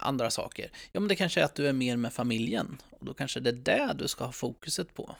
andra 0.00 0.30
saker? 0.30 0.70
Ja, 0.92 1.00
men 1.00 1.08
det 1.08 1.16
kanske 1.16 1.40
är 1.40 1.44
att 1.44 1.54
du 1.54 1.66
är 1.68 1.72
mer 1.72 1.96
med 1.96 2.12
familjen 2.12 2.78
och 2.90 3.04
då 3.06 3.14
kanske 3.14 3.40
det 3.40 3.50
är 3.50 3.54
det 3.88 3.94
du 3.98 4.08
ska 4.08 4.24
ha 4.24 4.32
fokuset 4.32 4.94
på. 4.94 5.16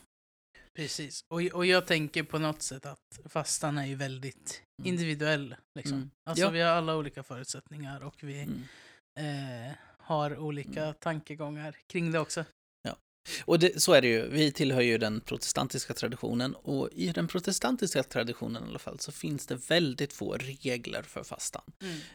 precis. 0.77 1.25
Och, 1.29 1.41
och 1.43 1.67
jag 1.67 1.87
tänker 1.87 2.23
på 2.23 2.39
något 2.39 2.63
sätt 2.63 2.87
att 2.87 2.99
fastan 3.25 3.79
är 3.79 3.87
ju 3.87 3.95
väldigt 3.95 4.63
Mm. 4.83 4.89
individuell. 4.95 5.57
Liksom. 5.79 5.97
Mm. 5.97 6.11
Alltså 6.31 6.45
Ja. 6.45 6.51
vi 6.51 6.61
har 6.61 6.71
alla 6.71 6.97
olika 6.97 7.23
förutsättningar 7.23 8.01
och 8.05 8.23
vi 8.23 8.41
Mm. 8.43 9.67
eh, 9.69 9.73
har 9.99 10.39
olika 10.39 10.93
tankegångar 10.93 11.77
kring 11.87 12.13
det 12.13 12.19
också. 12.19 12.45
Och 13.45 13.59
det, 13.59 13.83
så 13.83 13.93
är 13.93 14.01
det 14.03 14.09
ju, 14.09 14.29
vi 14.29 14.53
tillhör 14.53 14.81
ju 14.81 14.99
den 14.99 15.21
protestantiska 15.21 15.95
traditionen 15.95 16.55
och 16.55 16.89
i 16.93 17.09
den 17.09 17.29
protestantiska 17.29 18.03
traditionen 18.03 18.65
i 18.65 18.69
alla 18.69 18.79
fall 18.79 18.99
så 19.01 19.13
finns 19.13 19.47
det 19.47 19.55
väldigt 19.55 20.13
få 20.13 20.33
regler 20.37 21.03
för 21.03 21.25
fastan. 21.25 21.63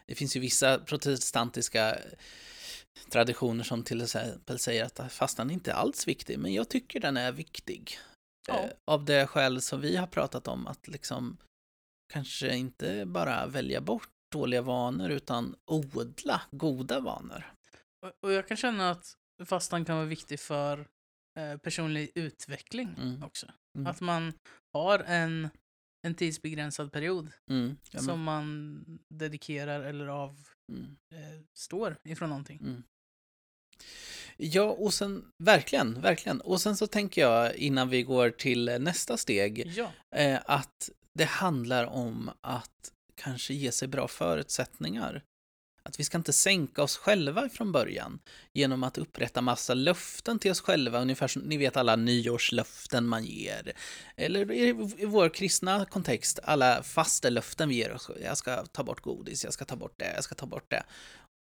Det 0.05 0.15
finns 0.15 0.35
ju 0.35 0.39
vissa 0.39 0.79
protestantiska 0.79 1.97
traditioner 3.09 3.63
som 3.63 3.83
till 3.83 4.01
exempel 4.01 4.59
säger 4.59 4.85
att 4.85 5.13
fastan 5.13 5.51
inte 5.51 5.71
är 5.71 5.75
alls 5.75 6.07
viktig, 6.07 6.39
men 6.39 6.53
jag 6.53 6.69
tycker 6.69 6.99
den 6.99 7.17
är 7.17 7.31
viktig. 7.31 7.99
Ja. 8.47 8.59
Eh, 8.59 8.69
Av 8.85 9.05
det 9.05 9.27
skäl 9.27 9.61
som 9.61 9.81
vi 9.81 9.95
har 9.95 10.07
pratat 10.07 10.47
om, 10.47 10.67
att 10.67 10.87
liksom 10.87 11.37
kanske 12.13 12.55
inte 12.55 13.05
bara 13.05 13.47
välja 13.47 13.81
bort 13.81 14.09
dåliga 14.31 14.61
vanor 14.61 15.09
utan 15.09 15.55
odla 15.65 16.41
goda 16.51 16.99
vanor. 16.99 17.53
Och 18.23 18.31
jag 18.31 18.47
kan 18.47 18.57
känna 18.57 18.89
att 18.89 19.17
fastan 19.45 19.85
kan 19.85 19.95
vara 19.95 20.05
viktig 20.05 20.39
för 20.39 20.87
eh, 21.37 21.57
personlig 21.57 22.11
utveckling 22.15 22.95
Mm. 22.97 23.23
också. 23.23 23.51
Mm. 23.77 23.87
Att 23.87 24.01
man 24.01 24.33
har 24.73 24.99
en, 24.99 25.49
en 26.07 26.15
tidsbegränsad 26.15 26.91
period 26.91 27.31
Mm. 27.49 27.77
Ja, 27.91 27.99
som 27.99 28.23
man 28.23 28.83
dedikerar 29.13 29.81
eller 29.81 30.07
avstår 30.07 31.87
mm. 31.87 31.97
eh, 32.05 32.11
ifrån 32.11 32.29
någonting. 32.29 32.59
Mm. 32.59 32.83
Ja, 34.37 34.63
och 34.63 34.93
sen 34.93 35.31
verkligen, 35.43 36.01
verkligen. 36.01 36.41
Och 36.41 36.61
sen 36.61 36.77
så 36.77 36.87
tänker 36.87 37.21
jag 37.21 37.55
innan 37.55 37.89
vi 37.89 38.03
går 38.03 38.29
till 38.29 38.65
nästa 38.79 39.17
steg 39.17 39.67
Ja, 39.75 39.91
eh, 40.15 40.39
att 40.45 40.89
det 41.13 41.25
handlar 41.25 41.85
om 41.85 42.31
att 42.41 42.91
kanske 43.15 43.53
ge 43.53 43.71
sig 43.71 43.87
bra 43.87 44.07
förutsättningar. 44.07 45.23
Att 45.87 45.99
vi 45.99 46.03
ska 46.03 46.17
inte 46.17 46.33
sänka 46.33 46.83
oss 46.83 46.97
själva 46.97 47.49
från 47.49 47.71
början 47.71 48.19
genom 48.53 48.83
att 48.83 48.97
upprätta 48.97 49.41
massa 49.41 49.73
löften 49.73 50.39
till 50.39 50.51
oss 50.51 50.61
själva, 50.61 51.01
ungefär 51.01 51.27
som 51.27 51.41
ni 51.41 51.57
vet 51.57 51.77
alla 51.77 51.95
nyårslöften 51.95 53.07
man 53.07 53.25
ger. 53.25 53.73
Eller 54.15 54.51
i, 54.51 54.71
vår 55.05 55.29
kristna 55.29 55.85
kontext, 55.85 56.39
alla 56.43 56.83
fastelöften 56.83 57.69
vi 57.69 57.75
ger 57.75 57.91
oss. 57.91 58.09
Jag 58.23 58.37
ska 58.37 58.65
ta 58.65 58.83
bort 58.83 59.01
godis, 59.01 59.43
jag 59.43 59.53
ska 59.53 59.65
ta 59.65 59.75
bort 59.75 59.99
det, 59.99 60.13
jag 60.15 60.23
ska 60.23 60.35
ta 60.35 60.45
bort 60.45 60.71
det. 60.71 60.83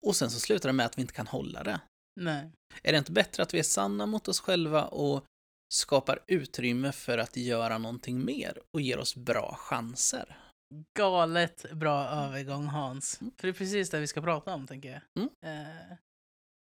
Och 0.08 0.16
sen 0.16 0.32
så 0.32 0.40
slutar 0.40 0.70
det 0.70 0.74
med 0.74 0.86
att 0.86 0.98
vi 0.98 1.02
inte 1.02 1.14
kan 1.14 1.28
hålla 1.28 1.64
det. 1.64 1.80
nej. 2.20 2.52
Är 2.84 2.92
det 2.92 2.98
inte 2.98 3.12
bättre 3.12 3.44
att 3.44 3.54
vi 3.54 3.60
är 3.60 3.64
sanna 3.64 4.06
mot 4.06 4.28
oss 4.28 4.40
själva 4.40 4.84
och 4.84 5.26
skapar 5.74 6.24
utrymme 6.28 6.92
för 6.92 7.18
att 7.18 7.38
göra 7.38 7.78
någonting 7.78 8.26
mer 8.26 8.58
och 8.74 8.82
ger 8.82 9.00
oss 9.00 9.16
bra 9.16 9.56
chanser? 9.60 10.38
Galet 10.98 11.66
bra 11.74 12.04
övergång 12.04 12.68
Hans. 12.68 13.22
Mm. 13.22 13.34
För 13.38 13.48
det 13.48 13.52
är 13.52 13.54
precis 13.54 13.90
det 13.90 14.00
vi 14.00 14.08
ska 14.08 14.22
prata 14.22 14.54
om 14.54 14.68
tänker 14.68 14.92
jag. 14.92 15.02
Mm. 15.24 15.30
Eh, 15.68 15.98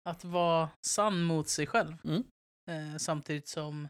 att 0.09 0.25
vara 0.25 0.71
sann 0.87 1.23
mot 1.23 1.49
sig 1.49 1.67
själv. 1.67 1.97
Mm. 2.05 2.25
Eh, 2.71 2.97
samtidigt 2.99 3.49
som 3.49 3.89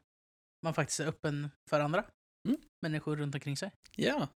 man 0.63 0.75
faktiskt 0.75 1.01
är 1.01 1.07
öppen 1.07 1.51
för 1.71 1.81
andra. 1.81 2.05
Mm. 2.49 2.61
Människor 2.83 3.17
runt 3.17 3.35
omkring 3.35 3.57
sig. 3.57 3.71
Ja, 3.97 4.29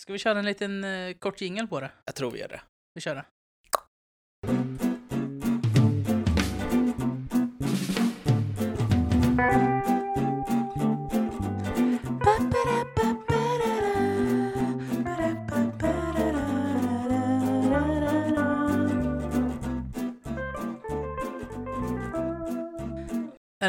Ska 0.00 0.12
vi 0.12 0.18
köra 0.18 0.38
en 0.38 0.44
liten 0.44 0.84
eh, 0.84 1.14
kort 1.14 1.40
jingel 1.40 1.68
på 1.68 1.80
det? 1.80 1.90
jag 2.04 2.14
tror 2.14 2.30
vi 2.30 2.40
gör 2.40 2.48
det. 2.48 2.62
Vi 2.94 3.00
kör 3.00 3.14
det. 3.14 3.24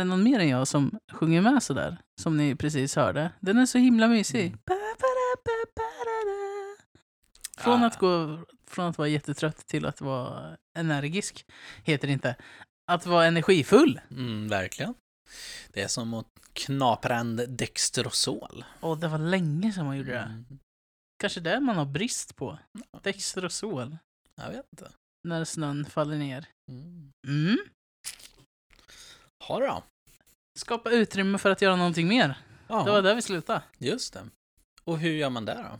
Det 0.03 0.09
någon 0.09 0.23
mer 0.23 0.39
än 0.39 0.47
jag 0.49 0.67
som 0.67 0.99
sjunger 1.11 1.41
med 1.41 1.63
sådär? 1.63 1.97
Som 2.21 2.37
ni 2.37 2.55
precis 2.55 2.95
hörde. 2.95 3.31
Den 3.39 3.57
är 3.57 3.65
så 3.65 3.77
himla 3.77 4.07
mysig. 4.07 4.45
Mm. 4.45 4.57
Från 7.57 7.83
Ah. 7.83 7.87
att 7.87 7.99
gå 7.99 8.39
från 8.67 8.85
att 8.85 8.97
vara 8.97 9.07
jättetrött 9.07 9.67
till 9.67 9.85
att 9.85 10.01
vara 10.01 10.57
energisk, 10.77 11.45
heter 11.83 12.07
det 12.07 12.13
inte. 12.13 12.35
Att 12.91 13.05
vara 13.05 13.25
energifull. 13.25 14.01
Mm, 14.11 14.47
verkligen. 14.47 14.93
Det 15.69 15.81
är 15.81 15.87
som 15.87 16.13
att 16.13 16.27
knapra 16.53 17.15
en 17.17 17.41
Dextrosol. 17.47 18.65
Och 18.79 18.97
det 18.97 19.07
var 19.07 19.17
länge 19.17 19.73
sedan 19.73 19.85
man 19.85 19.97
gjorde 19.97 20.11
det. 20.11 20.19
Mm, 20.19 20.45
Kanske 21.19 21.39
det 21.39 21.59
man 21.59 21.75
har 21.75 21.85
brist 21.85 22.35
på. 22.35 22.59
Dextrosol. 23.03 23.97
jag 24.35 24.49
vet 24.49 24.65
inte. 24.73 24.91
När 25.27 25.45
snön 25.45 25.85
faller 25.85 26.17
ner. 26.17 26.45
Mm. 26.71 27.11
Mm. 27.27 27.57
Ha 29.47 29.59
det 29.59 29.67
då. 29.67 29.83
Skapa 30.59 30.91
utrymme 30.91 31.37
för 31.37 31.49
att 31.49 31.61
göra 31.61 31.75
någonting 31.75 32.07
mer. 32.07 32.37
Ja, 32.67 32.83
Det 32.83 32.91
var 32.91 33.01
där 33.01 33.15
vi 33.15 33.21
slutade. 33.21 33.61
just 33.77 34.13
det. 34.13 34.21
Och 34.83 34.99
hur 34.99 35.11
gör 35.11 35.29
man 35.29 35.45
det 35.45 35.53
då? 35.71 35.79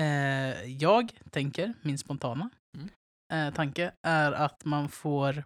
Eh, 0.00 0.64
jag 0.64 1.12
tänker, 1.30 1.74
min 1.82 1.98
spontana 1.98 2.50
Mm. 2.76 2.88
eh, 3.48 3.54
tanke 3.54 3.92
är 4.02 4.32
att 4.32 4.64
man 4.64 4.88
får 4.88 5.44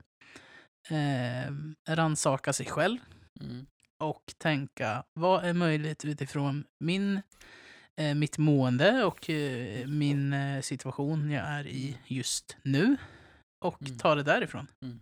eh, 0.90 1.52
ransaka 1.88 2.52
sig 2.52 2.66
själv 2.66 2.98
Mm. 3.40 3.66
och 4.02 4.34
tänka 4.38 5.04
vad 5.14 5.44
är 5.44 5.52
möjligt 5.52 6.04
utifrån 6.04 6.64
min, 6.84 7.22
eh, 8.00 8.14
mitt 8.14 8.38
mående 8.38 9.04
och 9.04 9.30
eh, 9.30 9.86
min 9.86 10.32
eh, 10.32 10.60
situation 10.62 11.30
jag 11.30 11.44
är 11.46 11.66
i 11.66 11.98
just 12.06 12.56
nu 12.62 12.96
och 13.64 13.82
Mm. 13.82 13.98
ta 13.98 14.14
det 14.14 14.22
därifrån. 14.22 14.66
Mm. 14.82 15.00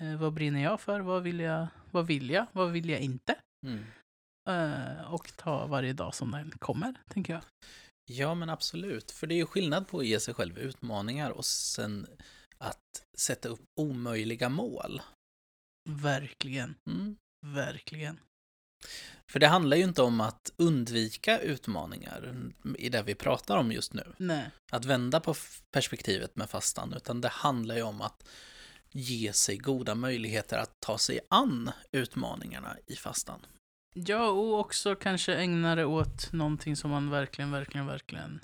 Eh, 0.00 0.16
vad 0.16 0.32
brinner 0.32 0.62
jag 0.62 0.80
för? 0.80 1.00
Vad 1.00 1.22
vill 1.22 1.40
jag? 1.40 1.66
Vad 1.90 2.06
vill 2.06 2.30
jag? 2.30 2.46
Vad 2.52 2.70
vill 2.70 2.88
jag 2.88 3.00
inte? 3.00 3.36
Mm. 3.66 3.84
Eh, 4.48 5.12
och 5.14 5.36
ta 5.36 5.66
varje 5.66 5.92
dag 5.92 6.14
som 6.14 6.30
den 6.30 6.50
kommer, 6.58 6.94
tänker 7.08 7.32
jag. 7.32 7.42
Ja, 8.04 8.34
men 8.34 8.50
absolut. 8.50 9.10
För 9.10 9.26
det 9.26 9.34
är 9.34 9.36
ju 9.36 9.46
skillnad 9.46 9.88
på 9.88 9.98
att 9.98 10.06
ge 10.06 10.20
sig 10.20 10.34
själv 10.34 10.58
utmaningar 10.58 11.30
och 11.30 11.44
sen 11.44 12.06
att 12.58 12.78
sätta 13.18 13.48
upp 13.48 13.60
omöjliga 13.80 14.48
mål. 14.48 15.02
Verkligen, 15.90 16.74
Mm. 16.86 17.16
verkligen. 17.46 18.20
För 19.30 19.40
det 19.40 19.46
handlar 19.46 19.76
ju 19.76 19.82
inte 19.84 20.02
om 20.02 20.20
att 20.20 20.52
undvika 20.56 21.38
utmaningar 21.38 22.34
i 22.78 22.88
det 22.88 23.02
vi 23.02 23.14
pratar 23.14 23.56
om 23.56 23.72
just 23.72 23.94
nu. 23.94 24.14
Nej, 24.16 24.50
Att 24.72 24.84
vända 24.84 25.20
på 25.20 25.34
perspektivet 25.70 26.36
med 26.36 26.50
fastan, 26.50 26.92
utan 26.96 27.20
det 27.20 27.28
handlar 27.28 27.76
ju 27.76 27.82
om 27.82 28.00
att 28.00 28.28
ge 28.92 29.32
sig 29.32 29.56
goda 29.56 29.94
möjligheter 29.94 30.58
att 30.58 30.80
ta 30.80 30.98
sig 30.98 31.20
an 31.28 31.70
utmaningarna 31.92 32.76
i 32.86 32.96
fastan. 32.96 33.46
ja, 33.94 34.28
och 34.28 34.60
också 34.60 34.94
kanske 34.94 35.34
ägna 35.34 35.74
det 35.74 35.84
åt 35.84 36.32
någonting 36.32 36.76
som 36.76 36.90
man 36.90 37.10
verkligen, 37.10 37.50
verkligen, 37.50 37.86
verkligen 37.86 38.40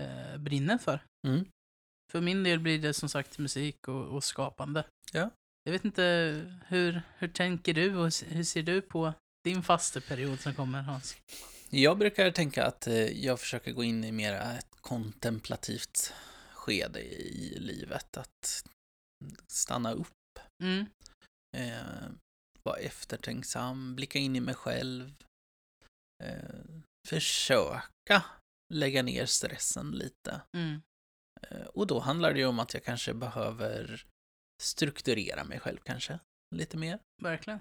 eh, 0.00 0.38
brinner 0.38 0.78
för. 0.78 1.04
Mm. 1.26 1.44
För 2.12 2.20
min 2.20 2.42
del 2.42 2.60
blir 2.60 2.78
det 2.78 2.94
som 2.94 3.08
sagt 3.08 3.38
musik 3.38 3.88
och, 3.88 4.04
och 4.04 4.24
skapande. 4.24 4.84
Ja. 5.12 5.30
Jag 5.64 5.72
vet 5.72 5.84
inte, 5.84 6.02
hur, 6.66 7.02
hur 7.18 7.28
tänker 7.28 7.74
du 7.74 7.96
och 7.96 8.10
hur 8.26 8.44
ser 8.44 8.62
du 8.62 8.80
på 8.80 9.12
din 9.44 9.62
fasteperiod 9.62 10.40
som 10.40 10.54
kommer 10.54 10.82
Hans? 10.82 11.16
Jag 11.70 11.98
brukar 11.98 12.30
tänka 12.30 12.66
att 12.66 12.86
eh, 12.86 13.24
jag 13.24 13.40
försöker 13.40 13.72
gå 13.72 13.84
in 13.84 14.04
i 14.04 14.12
mer 14.12 14.32
ett 14.32 14.66
kontemplativt 14.80 16.12
skede 16.54 17.00
i 17.00 17.56
livet. 17.58 18.16
Att 18.16 18.64
stanna 19.46 19.92
upp, 19.92 20.08
Mm. 20.62 20.86
eh, 21.56 22.10
vara 22.62 22.76
eftertänksam, 22.76 23.96
blicka 23.96 24.18
in 24.18 24.36
i 24.36 24.40
mig 24.40 24.54
själv. 24.54 25.14
Eh, 26.24 26.64
försöka 27.08 28.24
lägga 28.74 29.02
ner 29.02 29.26
stressen 29.26 29.90
lite. 29.90 30.40
Mm. 30.56 30.82
Eh, 31.42 31.66
och 31.66 31.86
då 31.86 31.98
handlar 32.00 32.32
det 32.32 32.38
ju 32.38 32.46
om 32.46 32.58
att 32.58 32.74
jag 32.74 32.84
kanske 32.84 33.14
behöver 33.14 34.06
strukturera 34.62 35.44
mig 35.44 35.60
själv 35.60 35.78
kanske 35.84 36.18
lite 36.54 36.76
mer. 36.76 36.98
Verkligen. 37.22 37.60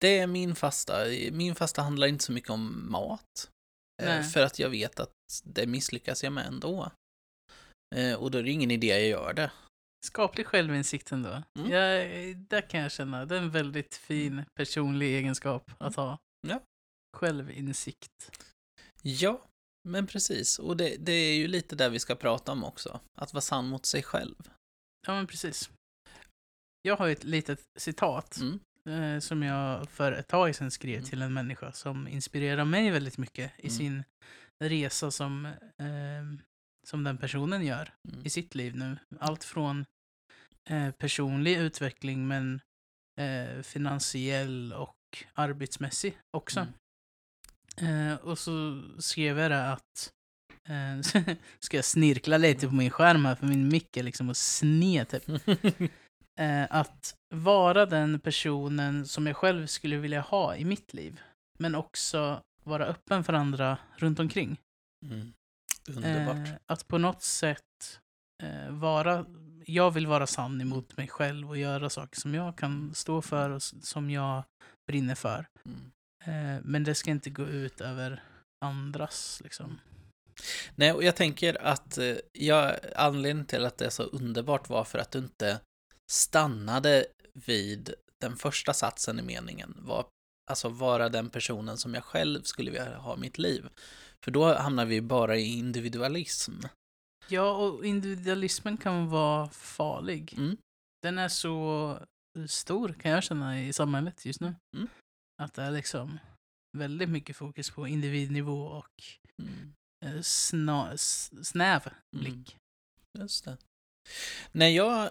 Det 0.00 0.18
är 0.18 0.26
min 0.26 0.54
fasta. 0.54 1.04
Min 1.32 1.54
fasta 1.54 1.82
handlar 1.82 2.06
inte 2.06 2.24
så 2.24 2.32
mycket 2.32 2.50
om 2.50 2.90
mat. 2.90 3.50
Eh. 4.02 4.22
För 4.22 4.40
att 4.42 4.58
jag 4.58 4.70
vet 4.70 5.00
att 5.00 5.12
det 5.44 5.66
misslyckas 5.66 6.24
jag 6.24 6.32
med 6.32 6.46
ändå. 6.46 6.90
Eh, 7.96 8.14
Och 8.14 8.30
då 8.30 8.38
är 8.38 8.42
det 8.42 8.50
ingen 8.50 8.70
idé 8.70 8.86
jag 8.86 9.06
gör 9.06 9.32
det. 9.32 9.50
Skaplig 10.06 10.46
självinsikt 10.46 11.12
ändå. 11.12 11.42
Mm. 11.58 11.70
Jag, 11.70 12.36
där 12.36 12.60
kan 12.60 12.80
jag 12.80 12.92
känna, 12.92 13.24
det 13.26 13.36
är 13.36 13.38
en 13.42 13.50
väldigt 13.50 13.94
fin 13.94 14.44
personlig 14.54 15.06
egenskap 15.16 15.70
att 15.78 15.96
ha. 15.96 16.18
Ja. 16.48 16.60
Självinsikt. 17.16 18.30
Ja, 19.02 19.42
men 19.88 20.06
precis. 20.06 20.58
Och 20.58 20.76
det, 20.76 20.96
det 20.96 21.12
är 21.12 21.34
ju 21.36 21.48
lite 21.48 21.76
där 21.76 21.90
vi 21.90 21.98
ska 21.98 22.14
prata 22.14 22.52
om 22.52 22.64
också. 22.64 23.00
Att 23.20 23.32
vara 23.34 23.40
sann 23.40 23.68
mot 23.68 23.86
sig 23.86 24.02
själv. 24.02 24.34
Ja, 25.06 25.14
men 25.14 25.26
precis. 25.26 25.70
Jag 26.82 26.96
har 26.96 27.08
ett 27.08 27.24
litet 27.24 27.60
citat 27.78 28.36
Mm. 28.40 28.60
eh, 29.14 29.20
som 29.20 29.42
jag 29.42 29.88
för 29.90 30.12
ett 30.12 30.28
tag 30.28 30.54
sedan 30.54 30.70
skrev 30.70 30.96
Mm. 30.98 31.08
till 31.10 31.22
en 31.22 31.32
människa 31.32 31.72
som 31.72 32.08
inspirerar 32.08 32.64
mig 32.64 32.90
väldigt 32.90 33.18
mycket 33.18 33.52
i 33.58 33.66
Mm. 33.66 33.76
sin 33.76 34.04
resa 34.64 35.10
som, 35.10 35.46
eh, 35.78 36.24
som 36.88 37.04
den 37.04 37.18
personen 37.18 37.66
gör 37.66 37.92
Mm. 38.08 38.26
i 38.26 38.30
sitt 38.30 38.54
liv 38.54 38.76
nu. 38.76 38.98
Allt 39.20 39.44
från 39.44 39.84
eh, 40.70 40.90
personlig 40.90 41.58
utveckling 41.58 42.28
men 42.28 42.60
eh, 43.20 43.62
finansiell 43.62 44.72
och 44.72 45.24
arbetsmässig 45.34 46.18
också. 46.36 46.66
Mm. 47.76 48.10
Eh, 48.10 48.16
och 48.18 48.38
så 48.38 48.82
skrev 48.98 49.38
jag 49.38 49.50
det 49.50 49.72
att 49.72 50.12
eh, 50.68 51.22
ska 51.60 51.76
jag 51.76 51.84
snirkla 51.84 52.36
lite 52.38 52.68
på 52.68 52.74
min 52.74 52.90
skärm 52.90 53.24
här 53.24 53.34
för 53.34 53.46
min 53.46 53.68
mick 53.68 53.96
är 53.96 54.02
liksom 54.02 54.28
och 54.28 54.36
sned 54.36 55.08
typ. 55.08 55.24
Eh, 56.40 56.66
att 56.70 57.14
vara 57.34 57.86
den 57.86 58.20
personen 58.20 59.06
som 59.06 59.26
jag 59.26 59.36
själv 59.36 59.66
skulle 59.66 59.96
vilja 59.96 60.20
ha 60.20 60.56
i 60.56 60.64
mitt 60.64 60.94
liv. 60.94 61.20
Men 61.58 61.74
också 61.74 62.42
vara 62.64 62.86
öppen 62.86 63.24
för 63.24 63.32
andra 63.32 63.78
runt 63.96 64.18
omkring. 64.18 64.56
Mm. 65.06 65.32
Underbart. 65.96 66.48
Eh, 66.48 66.54
att 66.66 66.88
på 66.88 66.98
något 66.98 67.22
sätt 67.22 68.00
eh, 68.42 68.70
vara, 68.70 69.26
jag 69.64 69.90
vill 69.90 70.06
vara 70.06 70.26
sann 70.26 70.60
emot 70.60 70.96
mig 70.96 71.08
själv 71.08 71.48
och 71.50 71.56
göra 71.56 71.90
saker 71.90 72.20
som 72.20 72.34
jag 72.34 72.58
kan 72.58 72.94
stå 72.94 73.22
för 73.22 73.50
och 73.50 73.62
som 73.62 74.10
jag 74.10 74.44
brinner 74.86 75.14
för. 75.14 75.46
Mm. 75.64 75.90
Eh, 76.24 76.62
men 76.64 76.84
det 76.84 76.94
ska 76.94 77.10
inte 77.10 77.30
gå 77.30 77.46
ut 77.46 77.80
över 77.80 78.22
andras 78.64 79.40
liksom. 79.44 79.80
Nej, 80.74 80.92
och 80.92 81.04
jag 81.04 81.16
tänker 81.16 81.62
att 81.62 81.98
eh, 81.98 82.16
jag, 82.32 82.76
anledningen 82.96 83.46
till 83.46 83.64
att 83.64 83.78
det 83.78 83.86
är 83.86 83.90
så 83.90 84.02
underbart 84.02 84.68
var 84.68 84.84
för 84.84 84.98
att 84.98 85.10
du 85.10 85.18
inte 85.18 85.60
stannade 86.10 87.06
vid 87.34 87.94
den 88.20 88.36
första 88.36 88.72
satsen 88.72 89.18
i 89.18 89.22
meningen. 89.22 89.76
Var, 89.78 90.06
alltså 90.50 90.68
vara 90.68 91.08
den 91.08 91.30
personen 91.30 91.78
som 91.78 91.94
jag 91.94 92.04
själv 92.04 92.42
skulle 92.42 92.70
vilja 92.70 92.98
ha 92.98 93.16
i 93.16 93.20
mitt 93.20 93.38
liv. 93.38 93.68
För 94.24 94.30
då 94.30 94.54
hamnar 94.54 94.86
vi 94.86 95.00
bara 95.02 95.36
i 95.36 95.58
individualism. 95.58 96.52
Ja, 97.28 97.56
och 97.56 97.86
individualismen 97.86 98.76
kan 98.76 99.08
vara 99.08 99.48
farlig. 99.48 100.34
Mm. 100.38 100.56
Den 101.02 101.18
är 101.18 101.28
så 101.28 101.98
stor 102.48 102.92
kan 102.92 103.10
jag 103.10 103.22
känna 103.24 103.62
i 103.62 103.72
samhället 103.72 104.26
just 104.26 104.40
nu. 104.40 104.54
Mm. 104.76 104.88
Att 105.42 105.54
det 105.54 105.62
är 105.62 105.70
liksom 105.70 106.18
väldigt 106.78 107.08
mycket 107.08 107.36
fokus 107.36 107.70
på 107.70 107.88
individnivå 107.88 108.62
och 108.66 109.02
Mm. 109.42 109.72
eh, 110.04 110.20
sna, 110.22 110.96
snäv 111.42 111.80
Mm. 111.86 112.24
blick. 112.24 112.56
Just 113.18 113.44
det. 113.44 113.56
När 114.52 114.68
jag 114.68 115.10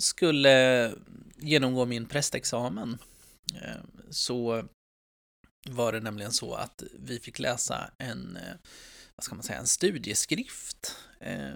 skulle 0.00 0.94
genomgå 1.36 1.84
min 1.84 2.06
prästexamen 2.06 2.98
eh, 3.54 3.80
så 4.10 4.64
var 5.68 5.92
det 5.92 6.00
nämligen 6.00 6.32
så 6.32 6.54
att 6.54 6.82
vi 6.98 7.20
fick 7.20 7.38
läsa 7.38 7.90
en, 7.98 8.36
eh, 8.36 8.54
vad 9.16 9.24
ska 9.24 9.34
man 9.34 9.44
säga, 9.44 9.58
en 9.58 9.66
studieskrift. 9.66 10.96
eh, 11.20 11.50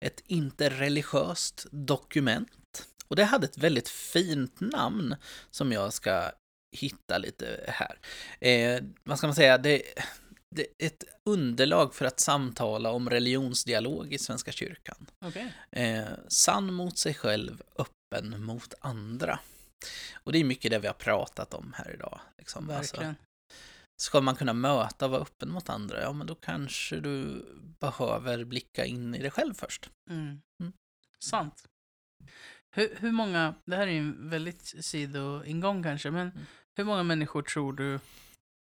Ett 0.00 0.22
interreligiöst 0.26 1.66
dokument. 1.70 2.86
Och 3.08 3.16
det 3.16 3.24
hade 3.24 3.46
ett 3.46 3.58
väldigt 3.58 3.88
fint 3.88 4.60
namn 4.60 5.16
som 5.50 5.72
jag 5.72 5.92
ska 5.92 6.30
hitta 6.76 7.18
lite 7.18 7.64
här. 7.68 7.98
Eh, 8.40 8.82
vad 9.04 9.18
ska 9.18 9.26
man 9.26 9.34
säga, 9.36 9.58
det, 9.58 9.82
det 10.50 10.66
ett 10.78 11.04
underlag 11.24 11.94
för 11.94 12.04
att 12.04 12.20
samtala 12.20 12.90
om 12.90 13.10
religionsdialog 13.10 14.12
i 14.12 14.18
Svenska 14.18 14.52
kyrkan. 14.52 15.06
Eh, 15.70 16.04
sann 16.28 16.72
mot 16.72 16.98
sig 16.98 17.14
själv, 17.14 17.62
öppen 17.78 18.44
mot 18.44 18.74
andra. 18.80 19.38
Och 20.14 20.32
det 20.32 20.38
är 20.38 20.44
mycket 20.44 20.70
det 20.70 20.78
vi 20.78 20.86
har 20.86 20.94
pratat 20.94 21.54
om 21.54 21.72
här 21.76 21.90
idag. 21.94 22.20
Liksom. 22.38 22.70
Alltså, 22.70 22.96
Verkligen. 22.96 23.14
ska 24.02 24.20
man 24.20 24.36
kunna 24.36 24.52
möta 24.52 25.04
och 25.04 25.10
vara 25.10 25.20
öppen 25.22 25.50
mot 25.50 25.68
andra, 25.68 26.02
ja 26.02 26.12
men 26.12 26.26
då 26.26 26.34
kanske 26.34 27.00
du 27.00 27.44
behöver 27.80 28.44
blicka 28.44 28.84
in 28.84 29.14
i 29.14 29.18
dig 29.22 29.30
själv 29.30 29.54
först. 29.54 29.90
Mm. 30.10 30.40
Mm. 30.62 30.72
Sant. 31.24 31.64
Hur, 32.76 32.96
hur 33.00 33.12
många, 33.12 33.54
det 33.64 33.76
här 33.76 33.86
är 33.86 33.92
ju 33.92 33.98
en 33.98 34.30
väldigt 34.30 34.84
sidoingång 34.84 35.82
kanske, 35.82 36.10
men 36.10 36.30
Mm. 36.30 36.46
hur 36.76 36.84
många 36.84 37.02
människor 37.02 37.42
tror 37.42 37.72
du 37.72 37.94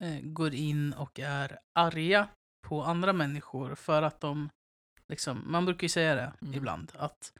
eh, 0.04 0.20
går 0.22 0.54
in 0.54 0.92
och 0.92 1.18
är 1.20 1.58
arga 1.78 2.28
på 2.66 2.82
andra 2.84 3.12
människor 3.12 3.74
för 3.74 4.02
att 4.02 4.20
de, 4.20 4.48
liksom, 5.08 5.42
man 5.52 5.64
brukar 5.64 5.82
ju 5.84 5.88
säga 5.88 6.14
det 6.14 6.32
Mm. 6.42 6.54
ibland, 6.54 6.92
att 6.94 7.32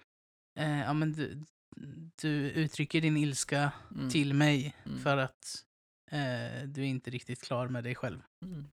eh, 0.59 0.81
ja, 0.81 0.93
men 0.93 1.13
du, 1.13 1.45
du 2.23 2.29
uttrycker 2.51 3.01
din 3.01 3.17
ilska 3.17 3.73
Mm. 3.95 4.11
till 4.11 4.35
mig 4.35 4.77
Mm. 4.87 4.99
för 5.03 5.17
att 5.17 5.65
eh, 6.11 6.63
du 6.69 6.81
är 6.83 6.87
inte 6.87 7.11
riktigt 7.11 7.43
klar 7.43 7.69
med 7.69 7.85
dig 7.85 7.95
själv. 7.95 8.23
Mm. 8.45 8.69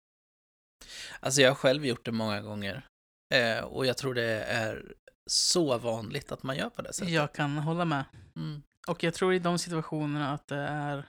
Alltså 1.20 1.40
jag 1.40 1.50
har 1.50 1.54
själv 1.54 1.86
gjort 1.86 2.04
det 2.04 2.12
många 2.12 2.40
gånger. 2.40 2.86
Eh, 3.34 3.64
och 3.64 3.86
jag 3.86 3.96
tror 3.98 4.14
det 4.14 4.44
är 4.44 4.94
så 5.30 5.78
vanligt 5.78 6.32
att 6.32 6.42
man 6.42 6.56
gör 6.56 6.70
på 6.70 6.82
det 6.82 6.92
sättet. 6.92 7.12
Jag 7.14 7.32
kan 7.34 7.58
hålla 7.58 7.84
med. 7.84 8.04
Mm. 8.36 8.62
Och 8.88 9.04
jag 9.04 9.14
tror 9.14 9.34
i 9.34 9.38
de 9.38 9.58
situationerna 9.58 10.32
att 10.32 10.46
det 10.48 10.56
är, 10.68 11.04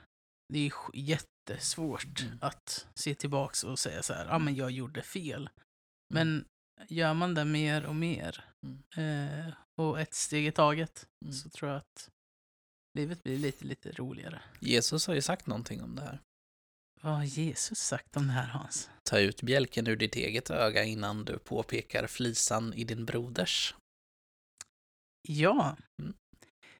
det 0.53 0.59
är 0.67 0.71
jättesvårt 0.93 2.21
Mm. 2.21 2.37
att 2.41 2.87
se 2.93 3.15
tillbaks 3.15 3.63
och 3.63 3.79
säga 3.79 4.03
så 4.03 4.13
här, 4.13 4.25
ja 4.25 4.31
ah, 4.35 4.39
men 4.39 4.55
jag 4.55 4.71
gjorde 4.71 5.01
fel. 5.01 5.49
Men 6.13 6.45
gör 6.87 7.13
man 7.13 7.33
det 7.33 7.45
mer 7.45 7.85
och 7.85 7.95
mer 7.95 8.43
eh, 8.97 9.53
och 9.77 9.99
ett 9.99 10.13
steg 10.13 10.45
i 10.47 10.51
taget 10.51 11.07
Mm. 11.21 11.33
så 11.33 11.49
tror 11.49 11.71
jag 11.71 11.77
att 11.77 12.09
livet 12.97 13.23
blir 13.23 13.37
lite, 13.37 13.65
lite 13.65 13.91
roligare. 13.91 14.41
Jesus 14.59 15.07
har 15.07 15.13
ju 15.13 15.21
sagt 15.21 15.47
någonting 15.47 15.81
om 15.83 15.95
det 15.95 16.01
här. 16.01 16.19
Vad 17.01 17.13
har 17.13 17.23
Jesus 17.23 17.79
sagt 17.79 18.17
om 18.17 18.27
det 18.27 18.33
här 18.33 18.47
Hans? 18.47 18.89
Ta 19.03 19.19
ut 19.19 19.41
bjälken 19.41 19.87
ur 19.87 19.95
ditt 19.95 20.15
eget 20.15 20.49
öga 20.49 20.83
innan 20.83 21.25
du 21.25 21.39
påpekar 21.39 22.07
flisan 22.07 22.73
i 22.73 22.83
din 22.83 23.05
broders. 23.05 23.75
Ja, 25.27 25.77
Mm. 25.99 26.13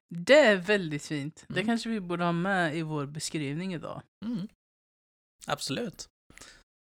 Det 0.08 0.38
är 0.38 0.56
väldigt 0.56 1.02
fint. 1.04 1.44
Det 1.48 1.54
Mm. 1.54 1.66
kanske 1.66 1.88
vi 1.88 2.00
borde 2.00 2.24
ha 2.24 2.32
med 2.32 2.76
i 2.76 2.82
vår 2.82 3.06
beskrivning 3.06 3.74
idag. 3.74 4.02
Mm. 4.24 4.48
Absolut. 5.46 6.08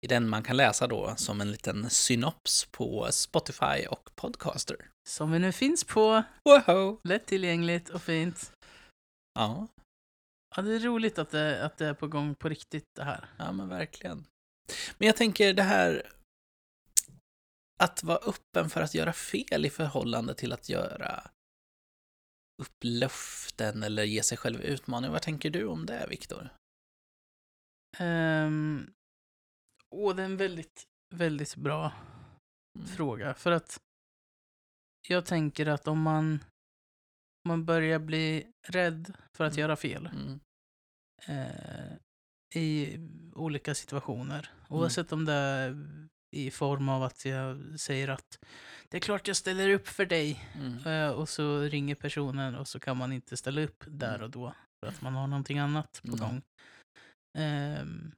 I 0.02 0.08
den 0.08 0.30
man 0.30 0.44
kan 0.44 0.58
läsa 0.58 0.88
då 0.88 1.16
som 1.16 1.42
en 1.42 1.52
liten 1.52 1.90
synops 1.90 2.66
på 2.72 3.08
Spotify 3.12 3.86
och 3.90 4.10
Podcaster. 4.16 4.90
Som 5.10 5.32
vi 5.32 5.40
nu 5.40 5.52
finns 5.52 5.84
på, 5.84 6.24
Wow! 6.46 7.00
lättillgängligt 7.04 7.90
och 7.90 8.02
fint. 8.02 8.52
Ja, 9.34 9.68
Ja, 10.56 10.62
det 10.62 10.76
är 10.76 10.80
roligt 10.80 11.20
att 11.20 11.30
det, 11.32 11.66
att 11.66 11.78
det 11.78 11.86
är 11.86 11.94
på 11.94 12.08
gång 12.08 12.36
på 12.36 12.50
riktigt 12.50 12.86
det 12.96 13.04
här. 13.04 13.30
ja 13.38 13.52
men 13.52 13.70
verkligen. 13.70 14.26
Men 14.98 15.06
jag 15.08 15.16
tänker 15.18 15.54
det 15.54 15.64
här 15.64 16.12
att 17.84 18.04
vara 18.04 18.18
öppen 18.18 18.70
för 18.70 18.82
att 18.82 18.94
göra 18.94 19.14
fel 19.14 19.66
i 19.66 19.70
förhållande 19.70 20.34
till 20.36 20.54
att 20.54 20.70
göra 20.70 21.30
upp 22.62 22.84
löften 22.84 23.84
eller 23.84 24.04
ge 24.04 24.24
sig 24.24 24.38
själv 24.38 24.62
utmaningar. 24.62 25.12
Vad 25.12 25.22
tänker 25.22 25.50
du 25.50 25.66
om 25.66 25.86
det, 25.86 26.08
Viktor? 26.10 26.50
Um, 28.00 28.94
åh, 29.96 30.16
det 30.16 30.22
är 30.22 30.26
en 30.26 30.38
väldigt, 30.38 30.84
väldigt 31.16 31.56
bra 31.56 31.92
Mm. 32.76 32.88
fråga. 32.88 33.34
För 33.34 33.52
att 33.52 33.80
jag 35.08 35.26
tänker 35.26 35.66
att 35.66 35.88
om 35.88 36.02
man, 36.02 36.34
om 37.46 37.48
man 37.48 37.66
börjar 37.66 38.00
bli 38.00 38.48
rädd 38.68 39.14
för 39.38 39.44
att 39.44 39.54
Mm. 39.54 39.62
göra 39.62 39.76
fel 39.76 40.06
Mm. 40.08 40.40
eh, 41.28 41.96
i 42.56 42.98
olika 43.36 43.76
situationer, 43.76 44.50
oavsett 44.70 45.12
om 45.12 45.26
det 45.26 45.34
är 45.34 45.88
i 46.36 46.52
form 46.52 46.90
av 46.90 47.04
att 47.04 47.26
jag 47.26 47.80
säger 47.80 48.08
att 48.08 48.40
det 48.90 48.98
är 48.98 49.02
klart 49.02 49.28
jag 49.28 49.36
ställer 49.38 49.70
upp 49.70 49.88
för 49.88 50.06
dig 50.06 50.50
Mm. 50.56 50.88
eh, 50.88 51.10
och 51.12 51.30
så 51.30 51.60
ringer 51.62 51.96
personen 51.96 52.56
och 52.56 52.68
så 52.68 52.80
kan 52.80 52.98
man 52.98 53.12
inte 53.14 53.38
ställa 53.38 53.62
upp 53.62 53.84
där 53.88 54.16
Mm. 54.16 54.24
och 54.24 54.30
då 54.30 54.54
för 54.80 54.88
att 54.92 55.02
man 55.02 55.14
har 55.16 55.28
någonting 55.28 55.60
annat 55.60 56.02
på 56.02 56.08
Mm. 56.16 56.20
gång. 56.20 56.42
Um, 57.38 58.12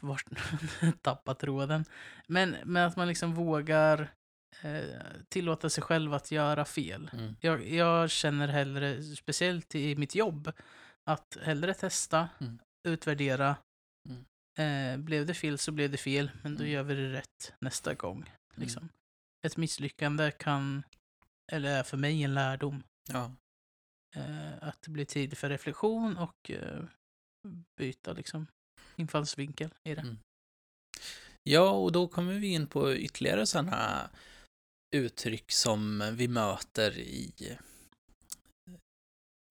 vart 0.00 0.26
tappat 1.02 1.38
tråden. 1.38 1.84
Men, 2.26 2.56
men 2.64 2.86
att 2.86 2.96
man 2.96 3.08
liksom 3.08 3.34
vågar 3.34 4.12
eh, 4.62 4.84
tillåta 5.28 5.70
sig 5.70 5.82
själv 5.84 6.14
att 6.14 6.30
göra 6.30 6.64
fel. 6.64 7.10
Mm. 7.12 7.36
Jag, 7.40 7.68
jag 7.68 8.10
känner 8.10 8.48
hellre, 8.48 9.02
speciellt 9.02 9.74
i 9.74 9.96
mitt 9.96 10.14
jobb, 10.14 10.52
att 11.04 11.36
hellre 11.42 11.74
testa, 11.74 12.28
Mm. 12.40 12.58
utvärdera. 12.88 13.56
Mm. 14.08 14.24
Eh, 14.58 15.04
blev 15.04 15.26
det 15.26 15.34
fel 15.34 15.58
så 15.58 15.72
blev 15.72 15.90
det 15.90 15.96
fel, 15.96 16.30
men 16.42 16.56
då 16.56 16.62
Mm. 16.62 16.72
gör 16.72 16.82
vi 16.82 16.94
det 16.94 17.12
rätt 17.12 17.52
nästa 17.58 17.94
gång. 17.94 18.30
Liksom. 18.54 18.88
Ett 19.46 19.56
misslyckande 19.56 20.30
kan, 20.30 20.82
eller 21.52 21.78
är 21.78 21.82
för 21.82 21.96
mig 21.96 22.22
en 22.22 22.34
lärdom. 22.34 22.82
Ja. 23.12 23.32
Eh, 24.16 24.52
att 24.68 24.82
det 24.82 24.90
blir 24.90 25.04
tid 25.04 25.38
för 25.38 25.48
reflektion 25.48 26.16
och 26.18 26.50
eh, 26.50 26.84
byta 27.76 28.12
liksom 28.12 28.46
infallsvinkel 28.96 29.70
i 29.84 29.94
det. 29.94 30.00
Mm. 30.00 30.18
Ja, 31.42 31.70
och 31.70 31.92
då 31.92 32.08
kommer 32.08 32.34
vi 32.34 32.46
in 32.46 32.66
på 32.66 32.94
ytterligare 32.94 33.46
sådana 33.46 34.10
uttryck 34.94 35.52
som 35.52 36.10
vi 36.16 36.28
möter 36.28 36.98
i 36.98 37.32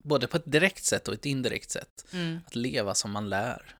både 0.04 0.26
på 0.26 0.36
ett 0.36 0.52
direkt 0.52 0.84
sätt 0.84 1.08
och 1.08 1.14
ett 1.14 1.26
indirekt 1.26 1.70
sätt. 1.70 2.06
Mm. 2.12 2.40
Att 2.46 2.56
leva 2.56 2.94
som 2.94 3.10
man 3.10 3.28
lär. 3.28 3.76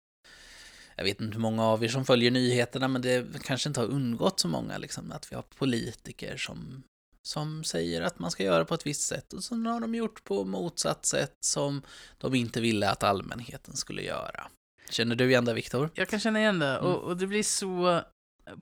Jag 0.96 1.05
vet 1.05 1.20
inte 1.20 1.35
hur 1.35 1.40
många 1.40 1.64
av 1.64 1.85
er 1.85 1.88
som 1.88 2.05
följer 2.05 2.31
nyheterna, 2.31 2.88
men 2.88 3.03
det 3.03 3.42
kanske 3.42 3.68
inte 3.68 3.81
har 3.81 3.87
undgått 3.87 4.40
så 4.40 4.48
många, 4.48 4.79
liksom, 4.79 5.12
att 5.12 5.33
vi 5.33 5.37
har 5.37 5.42
politiker 5.42 6.37
som, 6.37 6.83
som 7.22 7.64
säger 7.64 8.03
att 8.03 8.18
man 8.18 8.31
ska 8.31 8.44
göra 8.44 8.64
på 8.64 8.74
ett 8.74 8.87
visst 8.87 9.03
sätt 9.03 9.33
och 9.33 9.44
så 9.44 9.55
har 9.55 9.81
de 9.81 9.94
gjort 9.94 10.24
på 10.24 10.44
motsatt 10.44 11.07
sätt 11.07 11.37
som 11.40 11.83
de 12.18 12.35
inte 12.35 12.61
ville 12.61 12.90
att 12.90 13.03
allmänheten 13.03 13.77
skulle 13.77 14.03
göra. 14.03 14.50
Känner 14.94 15.16
du 15.16 15.28
igen 15.30 15.44
det, 15.44 15.54
Viktor? 15.54 15.90
Jag 15.94 16.09
kan 16.09 16.20
känna 16.20 16.38
igen 16.40 16.59
det 16.59 16.78
Mm. 16.78 16.85
och, 16.85 17.02
och 17.02 17.16
det 17.16 17.26
blir 17.26 17.42
så... 17.42 18.02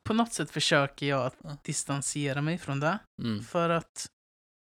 På 0.03 0.14
något 0.14 0.33
sätt 0.33 0.51
försöker 0.51 1.07
jag 1.07 1.33
att 1.45 1.64
distansera 1.64 2.40
mig 2.42 2.59
från 2.59 2.81
det. 2.81 2.99
Mm. 3.23 3.42
För 3.45 3.68
att 3.71 4.07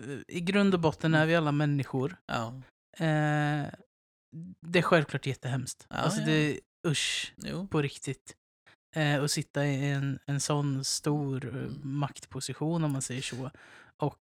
eh, 0.03 0.19
i 0.27 0.41
grund 0.41 0.73
och 0.73 0.80
botten 0.80 1.13
är 1.13 1.25
vi 1.25 1.36
alla 1.36 1.51
människor. 1.51 2.17
Ja, 2.25 2.53
Eh, 2.99 3.65
det 4.67 4.80
är 4.80 4.82
självklart 4.82 5.25
jättehemskt. 5.25 5.86
Ja, 5.89 5.95
alltså 5.95 6.19
ja. 6.19 6.25
det 6.25 6.32
är 6.34 6.60
usch 6.88 7.34
jo. 7.38 7.67
på 7.67 7.82
riktigt. 7.82 8.36
Eh, 8.95 9.17
och 9.19 9.32
sitta 9.32 9.65
i 9.65 9.89
en, 9.91 10.19
en 10.25 10.39
sån 10.39 10.84
stor 10.84 11.45
eh, 11.45 11.51
Mm. 11.53 11.80
maktposition 11.84 12.84
om 12.84 12.91
man 12.91 13.01
säger 13.01 13.21
så. 13.21 13.51
Och 13.97 14.21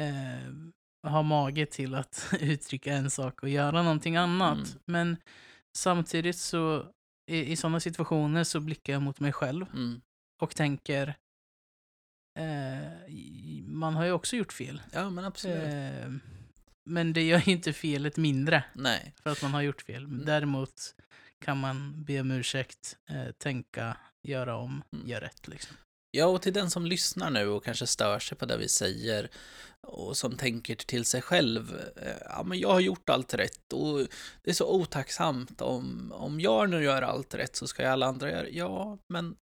eh, 0.00 0.52
ha 1.10 1.22
mage 1.22 1.66
till 1.66 1.94
att 1.94 2.34
uttrycka 2.40 2.92
en 2.92 3.10
sak 3.10 3.42
och 3.42 3.48
göra 3.48 3.82
någonting 3.82 4.16
annat. 4.16 4.58
Mm. 4.58 4.78
Men 4.84 5.16
samtidigt 5.76 6.38
så 6.38 6.92
i, 7.30 7.52
i 7.52 7.56
sådana 7.56 7.80
situationer 7.80 8.44
så 8.44 8.60
blickar 8.60 8.92
jag 8.92 9.02
mot 9.02 9.20
mig 9.20 9.32
själv 9.32 9.66
Mm. 9.72 10.00
och 10.42 10.56
tänker 10.56 11.14
eh, 12.38 13.12
man 13.66 13.94
har 13.94 14.04
ju 14.04 14.12
också 14.12 14.36
gjort 14.36 14.52
fel. 14.52 14.82
Ja, 14.92 15.10
men 15.10 15.24
absolut. 15.24 15.62
Eh, 15.74 16.12
men 16.84 17.12
det 17.12 17.22
gör 17.22 17.48
inte 17.48 17.72
felet 17.72 18.16
mindre 18.16 18.64
Nej. 18.74 19.14
för 19.22 19.30
att 19.30 19.42
man 19.42 19.54
har 19.54 19.62
gjort 19.62 19.82
fel. 19.82 20.04
Mm. 20.04 20.24
Däremot 20.26 20.94
kan 21.38 21.58
man 21.60 22.04
be 22.04 22.20
om 22.20 22.30
ursäkt, 22.30 22.96
eh, 23.08 23.30
tänka, 23.38 23.96
göra 24.22 24.56
om, 24.56 24.82
Mm. 24.92 25.08
göra 25.08 25.24
rätt. 25.24 25.48
Liksom. 25.48 25.76
Ja, 26.16 26.26
och 26.26 26.42
till 26.42 26.52
den 26.52 26.70
som 26.70 26.86
lyssnar 26.86 27.30
nu 27.30 27.48
och 27.48 27.64
kanske 27.64 27.86
stör 27.86 28.18
sig 28.18 28.38
på 28.38 28.46
det 28.46 28.56
vi 28.56 28.68
säger 28.68 29.30
och 29.80 30.16
som 30.16 30.36
tänker 30.36 30.74
till 30.76 31.04
sig 31.04 31.22
själv, 31.22 31.80
eh, 31.96 32.16
ja 32.24 32.42
men 32.42 32.58
jag 32.58 32.68
har 32.68 32.80
gjort 32.80 33.08
allt 33.08 33.34
rätt 33.34 33.72
och 33.72 33.98
det 34.42 34.50
är 34.50 34.54
så 34.54 34.72
otacksamt 34.74 35.60
om, 35.60 36.12
om 36.12 36.40
jag 36.40 36.70
nu 36.70 36.82
gör 36.84 37.02
allt 37.02 37.34
rätt 37.34 37.56
så 37.56 37.66
ska 37.66 37.82
ju 37.82 37.88
alla 37.88 38.06
andra 38.06 38.30
göra 38.30 38.48
Ja, 38.48 38.98
men 39.08 39.36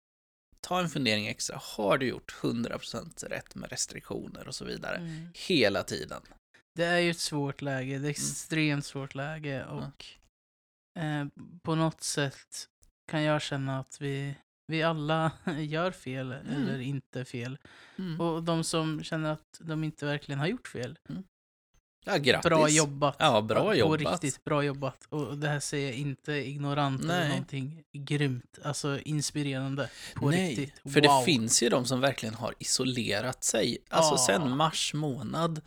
ta 0.61 0.81
en 0.81 0.89
fundering 0.89 1.27
extra. 1.27 1.61
Har 1.63 1.99
du 1.99 2.07
gjort 2.09 2.35
100% 2.41 3.25
rätt 3.29 3.55
med 3.55 3.71
restriktioner 3.71 4.49
och 4.49 4.55
så 4.55 4.65
vidare? 4.65 5.31
Hela 5.35 5.83
tiden. 5.83 6.23
Det 6.75 6.85
är 6.85 6.99
ju 6.99 7.11
ett 7.11 7.19
svårt 7.19 7.63
läge, 7.63 7.91
Mm. 7.91 8.03
det 8.03 8.09
är 8.09 8.11
extremt 8.11 8.85
svårt 8.87 9.15
läge 9.15 9.65
och 9.65 10.05
eh, 11.03 11.27
på 11.63 11.75
något 11.75 12.03
sätt 12.03 12.69
kan 13.11 13.23
jag 13.23 13.43
känna 13.43 13.81
att 13.81 14.01
vi, 14.01 14.35
vi 14.71 14.83
alla 14.83 15.33
gör 15.59 15.91
fel 15.91 16.33
Mm. 16.33 16.63
eller 16.63 16.81
inte 16.81 17.25
fel. 17.25 17.59
Mm. 17.99 18.21
Och 18.21 18.43
de 18.43 18.65
som 18.65 19.03
känner 19.03 19.33
att 19.33 19.61
de 19.61 19.85
inte 19.85 20.07
verkligen 20.07 20.39
har 20.39 20.47
gjort 20.47 20.69
fel, 20.69 20.99
Ja, 22.05 22.17
grattis. 22.17 22.49
bra 22.49 22.69
jobbat. 22.69 23.17
Ja, 23.19 23.41
bra 23.41 23.75
jobbat. 23.75 24.01
riktigt 24.01 24.45
bra 24.45 24.65
jobbat. 24.65 25.07
Och 25.09 25.39
det 25.39 25.49
här 25.49 25.61
säger 25.61 25.87
jag 25.89 25.97
inte 25.97 26.33
ignorant 26.33 27.03
eller 27.03 27.19
Nej. 27.21 27.29
någonting 27.29 27.83
grymt, 27.93 28.59
alltså 28.65 28.99
inspirerande. 29.01 29.91
På 30.15 30.31
Nej, 30.31 30.49
riktigt. 30.57 30.93
för 30.93 31.01
wow. 31.01 31.19
det 31.21 31.25
finns 31.25 31.63
ju 31.63 31.69
de 31.69 31.85
som 31.85 32.01
verkligen 32.01 32.35
har 32.35 32.55
isolerat 32.59 33.45
sig. 33.45 33.79
Alltså 33.91 34.15
Ja. 34.15 34.19
sen 34.41 34.57
mars 34.57 34.95
månad. 34.95 35.61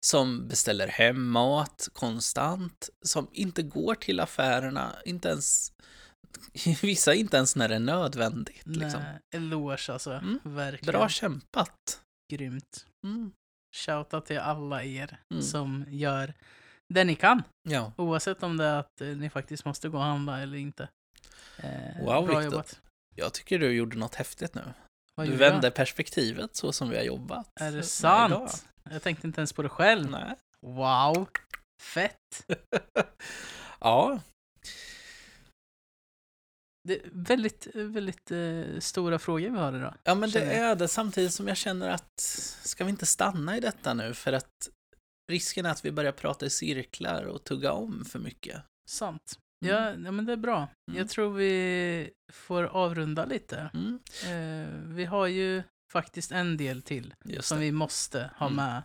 Som 0.00 0.48
beställer 0.48 0.88
hem 0.88 1.28
mat 1.30 1.88
konstant. 1.92 2.88
Som 3.02 3.28
inte 3.32 3.62
går 3.62 3.94
till 3.94 4.20
affärerna, 4.20 4.96
inte 5.04 5.28
ens... 5.28 5.72
Vissa 6.82 7.14
inte 7.14 7.36
ens 7.36 7.56
när 7.56 7.68
det 7.68 7.74
är 7.74 7.78
nödvändigt. 7.80 8.66
Liksom. 8.66 9.00
Nej, 9.02 9.18
eloge 9.34 9.92
alltså. 9.92 10.12
Mm. 10.12 10.38
Verkligen. 10.44 10.92
Bra 10.92 11.08
kämpat. 11.08 12.00
Grymt. 12.32 12.86
Mm. 13.04 13.32
Shoutout 13.76 14.26
till 14.26 14.38
alla 14.38 14.84
er 14.84 15.18
Mm. 15.34 15.42
som 15.42 15.84
gör 15.88 16.34
det 16.94 17.04
ni 17.04 17.14
kan. 17.14 17.42
Ja, 17.68 17.92
Oavsett 17.96 18.42
om 18.42 18.56
det 18.56 18.64
är 18.64 18.78
att 18.78 19.00
eh, 19.00 19.08
ni 19.08 19.30
faktiskt 19.30 19.64
måste 19.64 19.88
gå 19.88 19.98
och 19.98 20.04
handla 20.04 20.40
eller 20.40 20.56
inte. 20.58 20.88
Eh, 21.58 22.04
Wow, 22.04 22.26
bra 22.26 22.44
jobbat. 22.44 22.80
jag 23.14 23.32
tycker 23.34 23.58
du 23.58 23.72
gjorde 23.72 23.96
något 23.98 24.14
häftigt 24.14 24.54
nu. 24.54 24.62
Vad 25.14 25.26
du 25.26 25.32
jag? 25.32 25.38
vände 25.38 25.70
perspektivet 25.70 26.56
så 26.56 26.72
som 26.72 26.88
vi 26.90 26.96
har 26.96 27.04
jobbat. 27.04 27.48
Är 27.60 27.72
det 27.72 27.82
sant? 27.82 28.66
Jag 28.90 29.02
tänkte 29.02 29.26
inte 29.26 29.40
ens 29.40 29.52
på 29.52 29.62
det 29.62 29.68
själv. 29.68 30.10
Nej. 30.10 30.34
Wow. 30.66 31.28
Fett. 31.82 32.46
ja, 33.80 34.20
Det 36.86 36.94
är 37.04 37.10
väldigt, 37.12 37.66
väldigt 37.74 38.30
eh, 38.30 38.78
stora 38.80 39.18
frågor 39.18 39.50
vi 39.50 39.58
har 39.58 39.76
idag. 39.76 39.94
Ja, 40.04 40.14
men 40.14 40.30
det 40.30 40.42
är 40.42 40.76
det 40.76 40.88
samtidigt 40.88 41.32
som 41.32 41.48
jag 41.48 41.56
känner 41.56 41.88
att 41.90 42.20
ska 42.62 42.84
vi 42.84 42.90
inte 42.90 43.06
stanna 43.06 43.56
i 43.56 43.60
detta 43.60 43.94
nu 43.94 44.14
för 44.14 44.32
att 44.32 44.68
risken 45.32 45.66
är 45.66 45.70
att 45.70 45.84
vi 45.84 45.92
börjar 45.92 46.12
prata 46.12 46.46
i 46.46 46.50
cirklar 46.50 47.24
och 47.24 47.44
tugga 47.44 47.72
om 47.72 48.04
för 48.04 48.18
mycket. 48.18 48.62
Sant. 48.88 49.38
Mm. 49.64 49.74
Ja, 49.76 49.94
ja, 50.04 50.10
men 50.12 50.24
det 50.24 50.32
är 50.32 50.36
bra. 50.36 50.56
Mm. 50.90 50.98
Jag 50.98 51.08
tror 51.08 51.32
vi 51.32 52.10
får 52.32 52.62
avrunda 52.64 53.24
lite. 53.24 53.70
Mm, 53.74 53.98
Eh, 54.26 54.68
vi 54.84 55.04
har 55.04 55.26
ju 55.26 55.62
faktiskt 55.92 56.32
en 56.32 56.56
del 56.56 56.82
till 56.82 57.14
just 57.24 57.48
som 57.48 57.58
det. 57.58 57.64
vi 57.64 57.72
måste 57.72 58.30
ha 58.36 58.46
Mm. 58.46 58.56
med. 58.56 58.82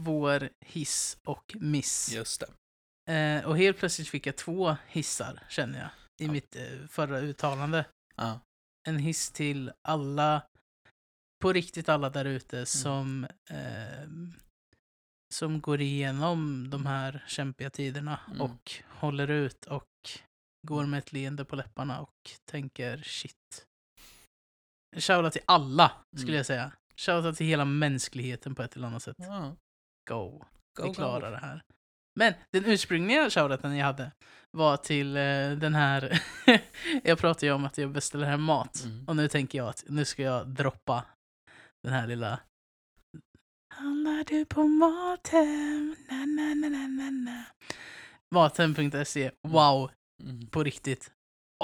Vår 0.00 0.48
hiss 0.66 1.16
och 1.26 1.56
miss. 1.60 2.12
Just 2.12 2.40
det. 2.40 3.12
Eh, 3.12 3.44
och 3.46 3.58
helt 3.58 3.78
plötsligt 3.78 4.08
fick 4.08 4.26
jag 4.26 4.36
två 4.36 4.76
hissar, 4.88 5.42
känner 5.48 5.78
jag, 5.78 5.88
i 6.20 6.28
mitt 6.28 6.56
eh, 6.56 6.86
förra 6.88 7.18
uttalande. 7.18 7.86
Ja. 8.16 8.40
En 8.88 8.98
hiss 8.98 9.30
till 9.30 9.72
alla, 9.82 10.42
på 11.42 11.52
riktigt 11.52 11.88
alla 11.88 12.10
där 12.10 12.24
Mm. 12.24 12.36
ute 12.36 12.66
som, 12.66 13.24
eh, 13.50 14.08
som 15.34 15.60
går 15.60 15.80
igenom 15.80 16.70
de 16.70 16.86
här 16.86 17.24
kämpiga 17.28 17.70
tiderna 17.70 18.20
Mm. 18.28 18.40
och 18.40 18.72
håller 18.88 19.28
ut 19.30 19.64
och 19.64 19.88
går 20.66 20.86
med 20.86 20.98
ett 20.98 21.12
leende 21.12 21.44
på 21.44 21.56
läpparna 21.56 22.00
och 22.00 22.30
tänker 22.50 22.98
shit. 23.02 23.66
Shoutout 24.96 25.32
till 25.32 25.42
alla, 25.46 25.92
skulle 26.16 26.28
Mm. 26.28 26.36
jag 26.36 26.46
säga. 26.46 26.72
Shoutout 26.96 27.36
till 27.36 27.46
hela 27.46 27.64
mänskligheten 27.64 28.54
på 28.54 28.62
ett 28.62 28.76
eller 28.76 28.86
annat 28.88 29.02
sätt. 29.02 29.16
Ja. 29.18 29.56
Go. 30.10 30.44
Go, 30.78 30.88
Vi 30.88 30.94
klarar 30.94 31.30
go. 31.30 31.34
det 31.36 31.40
här. 31.40 31.62
Men 32.14 32.34
den 32.52 32.64
ursprungliga 32.64 33.30
shoutouten 33.30 33.76
jag 33.76 33.86
hade 33.86 34.10
var 34.50 34.76
till 34.76 35.16
eh, 35.16 35.50
den 35.50 35.74
här... 35.74 36.22
jag 37.04 37.18
pratade 37.18 37.46
ju 37.46 37.52
om 37.52 37.64
att 37.64 37.78
jag 37.78 37.90
beställer 37.92 38.26
hem 38.26 38.42
mat. 38.42 38.84
Mm. 38.84 39.04
Och 39.08 39.16
nu 39.16 39.28
tänker 39.28 39.58
jag 39.58 39.68
att 39.68 39.84
nu 39.88 40.04
ska 40.04 40.22
jag 40.22 40.48
droppa 40.48 41.04
den 41.82 41.92
här 41.92 42.06
lilla... 42.06 42.40
Handlar 43.74 44.24
du 44.24 44.44
på 44.44 44.62
Mathem? 44.62 45.96
Na, 46.10 46.16
na, 46.26 46.54
na, 46.54 46.68
na, 46.68 46.88
na, 46.88 47.10
na. 47.10 47.44
Mathem.se. 48.34 49.30
Wow, 49.48 49.90
Mm. 50.22 50.46
på 50.46 50.62
riktigt. 50.62 51.12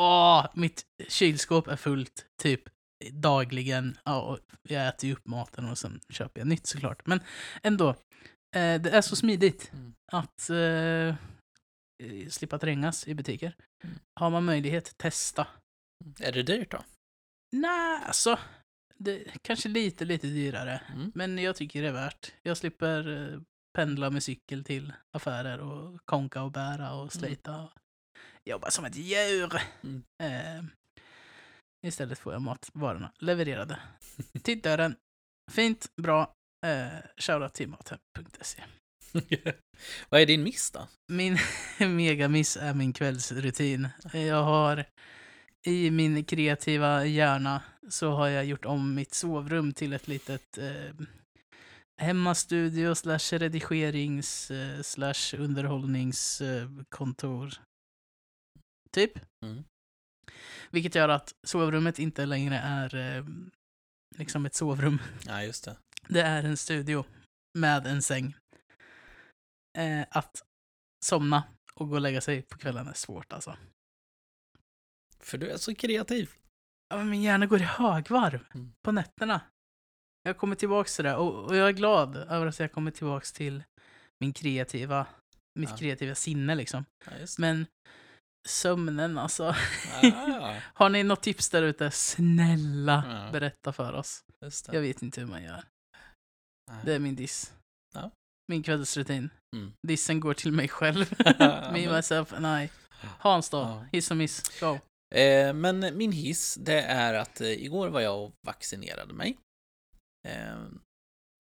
Åh, 0.00 0.46
mitt 0.54 0.82
kylskåp 1.08 1.68
är 1.68 1.76
fullt 1.76 2.26
typ 2.42 2.62
dagligen. 3.10 3.98
Ja, 4.04 4.20
och 4.20 4.38
jag 4.62 4.88
äter 4.88 5.08
ju 5.08 5.12
upp 5.14 5.26
maten 5.26 5.68
och 5.68 5.78
sen 5.78 6.00
köper 6.08 6.40
jag 6.40 6.48
nytt 6.48 6.66
såklart. 6.66 7.06
Men 7.06 7.20
ändå, 7.62 7.94
eh, 8.56 8.80
det 8.80 8.90
är 8.90 9.00
så 9.00 9.16
smidigt 9.16 9.70
Mm. 9.72 9.94
att 10.12 10.50
eh, 10.50 11.14
slippa 12.30 12.58
trängas 12.58 13.08
i 13.08 13.14
butiker. 13.14 13.54
Mm. 13.84 13.98
Har 14.20 14.30
man 14.30 14.44
möjlighet, 14.44 14.98
testa. 14.98 15.46
Är 16.20 16.32
det 16.32 16.42
dyrt 16.42 16.70
då? 16.70 16.82
Nej, 17.56 18.02
alltså. 18.06 18.38
Det, 18.96 19.24
kanske 19.42 19.68
lite, 19.68 20.04
lite 20.04 20.26
dyrare. 20.26 20.82
Mm. 20.94 21.12
Men 21.14 21.38
jag 21.38 21.56
tycker 21.56 21.82
det 21.82 21.88
är 21.88 21.92
värt. 21.92 22.32
Jag 22.42 22.56
slipper 22.56 23.32
eh, 23.34 23.40
pendla 23.72 24.10
med 24.10 24.22
cykel 24.22 24.64
till 24.64 24.92
affärer 25.16 25.58
och 25.60 26.00
konka 26.04 26.42
och 26.42 26.52
bära 26.52 26.92
och 26.92 27.12
slita. 27.12 27.62
och 27.62 27.70
Jobba 28.44 28.70
som 28.70 28.84
ett 28.84 28.96
djur. 28.96 29.62
Mm. 29.82 30.02
Eh, 30.22 30.64
istället 31.86 32.18
får 32.18 32.32
jag 32.32 32.42
matvarorna 32.42 33.12
levererade 33.18 33.78
till 34.42 34.60
dörren. 34.60 34.96
Fint, 35.50 35.92
bra. 35.96 36.34
Eh, 36.66 36.88
Shoutout 37.16 37.54
till 37.54 37.68
mathem.se. 37.68 38.62
Vad 40.08 40.20
är 40.20 40.26
din 40.26 40.42
miss 40.42 40.70
då? 40.70 40.88
Min 41.12 41.38
megamiss 41.78 42.56
är 42.56 42.74
min 42.74 42.92
kvällsrutin. 42.92 43.88
Jag 44.12 44.42
har 44.42 44.84
i 45.66 45.90
min 45.90 46.24
kreativa 46.24 47.04
hjärna 47.04 47.62
så 47.88 48.10
har 48.10 48.28
jag 48.28 48.44
gjort 48.44 48.64
om 48.64 48.94
mitt 48.94 49.14
sovrum 49.14 49.72
till 49.72 49.92
ett 49.92 50.08
litet 50.08 50.58
eh, 50.58 50.94
hemmastudio 52.00 52.94
slash 52.94 53.38
redigerings 53.38 54.50
eh, 54.50 54.82
slash 54.82 55.36
underhållningskontor. 55.38 57.52
Typ. 58.90 59.12
Mm. 59.44 59.64
Vilket 60.70 60.94
gör 60.94 61.08
att 61.08 61.34
sovrummet 61.46 61.98
inte 61.98 62.26
längre 62.26 62.58
är 62.58 62.94
eh, 62.94 63.24
liksom 64.16 64.46
ett 64.46 64.54
sovrum. 64.54 64.98
Ja, 65.26 65.42
just 65.42 65.64
det. 65.64 65.76
Det 66.12 66.22
är 66.22 66.42
en 66.44 66.56
studio 66.56 67.04
med 67.58 67.86
en 67.86 68.02
säng. 68.02 68.34
Eh, 69.78 70.06
att 70.10 70.42
somna 71.04 71.42
och 71.74 71.88
gå 71.88 71.94
och 71.94 72.00
lägga 72.00 72.20
sig 72.20 72.42
på 72.42 72.58
kvällen 72.58 72.88
är 72.88 72.92
svårt 72.92 73.32
alltså. 73.32 73.56
För 75.18 75.38
du 75.38 75.50
är 75.50 75.56
så 75.56 75.74
kreativ. 75.74 76.30
Ja, 76.88 76.96
men 76.96 77.10
min 77.10 77.22
hjärna 77.22 77.46
går 77.46 77.60
i 77.60 77.64
högvarv 77.64 78.44
Mm. 78.54 78.72
på 78.82 78.92
nätterna. 78.92 79.40
Jag 80.22 80.36
kommer 80.38 80.56
tillbaks 80.56 80.96
till 80.96 81.04
det 81.04 81.14
och, 81.16 81.44
och 81.44 81.56
jag 81.56 81.68
är 81.68 81.72
glad 81.72 82.16
över 82.16 82.46
att 82.46 82.58
jag 82.60 82.72
kommer 82.72 82.90
tillbaks 82.90 83.32
till 83.32 83.62
min 84.20 84.32
kreativa, 84.32 85.06
mitt 85.58 85.70
Ja. 85.70 85.76
kreativa 85.76 86.14
sinne 86.14 86.54
liksom. 86.54 86.84
Ja. 87.04 87.12
Men 87.38 87.66
sömnen 88.48 89.18
alltså. 89.18 89.54
Ah, 90.14 90.56
Har 90.74 90.88
ni 90.88 91.02
något 91.02 91.22
tips 91.22 91.50
där 91.50 91.62
ute? 91.62 91.90
Snälla 91.90 93.04
Ja. 93.26 93.32
berätta 93.32 93.72
för 93.72 93.92
oss. 93.92 94.24
Jag 94.72 94.80
vet 94.80 95.02
inte 95.02 95.20
hur 95.20 95.28
man 95.28 95.42
gör. 95.42 95.64
Det 96.84 96.94
är 96.94 96.98
min 96.98 97.16
diss. 97.16 97.52
Ja. 97.94 98.10
Min 98.48 98.62
kvällsrutin. 98.62 99.30
Mm. 99.56 99.72
Dissen 99.86 100.20
går 100.20 100.34
till 100.34 100.52
mig 100.52 100.68
själv. 100.68 101.14
Me, 101.72 101.96
myself 101.96 102.32
and 102.32 102.62
I. 102.64 102.70
Hans 103.18 103.50
då? 103.50 103.58
Ja. 103.58 103.86
Hiss 103.92 104.10
och 104.10 104.16
miss. 104.16 104.60
Go. 104.60 104.78
Eh, 105.14 105.52
men 105.52 105.96
min 105.96 106.12
hiss, 106.12 106.54
det 106.54 106.82
är 106.82 107.14
att 107.14 107.40
eh, 107.40 107.48
igår 107.50 107.88
var 107.88 108.00
jag 108.00 108.24
och 108.24 108.32
vaccinerade 108.46 109.14
mig. 109.14 109.38
Eh, 110.28 110.64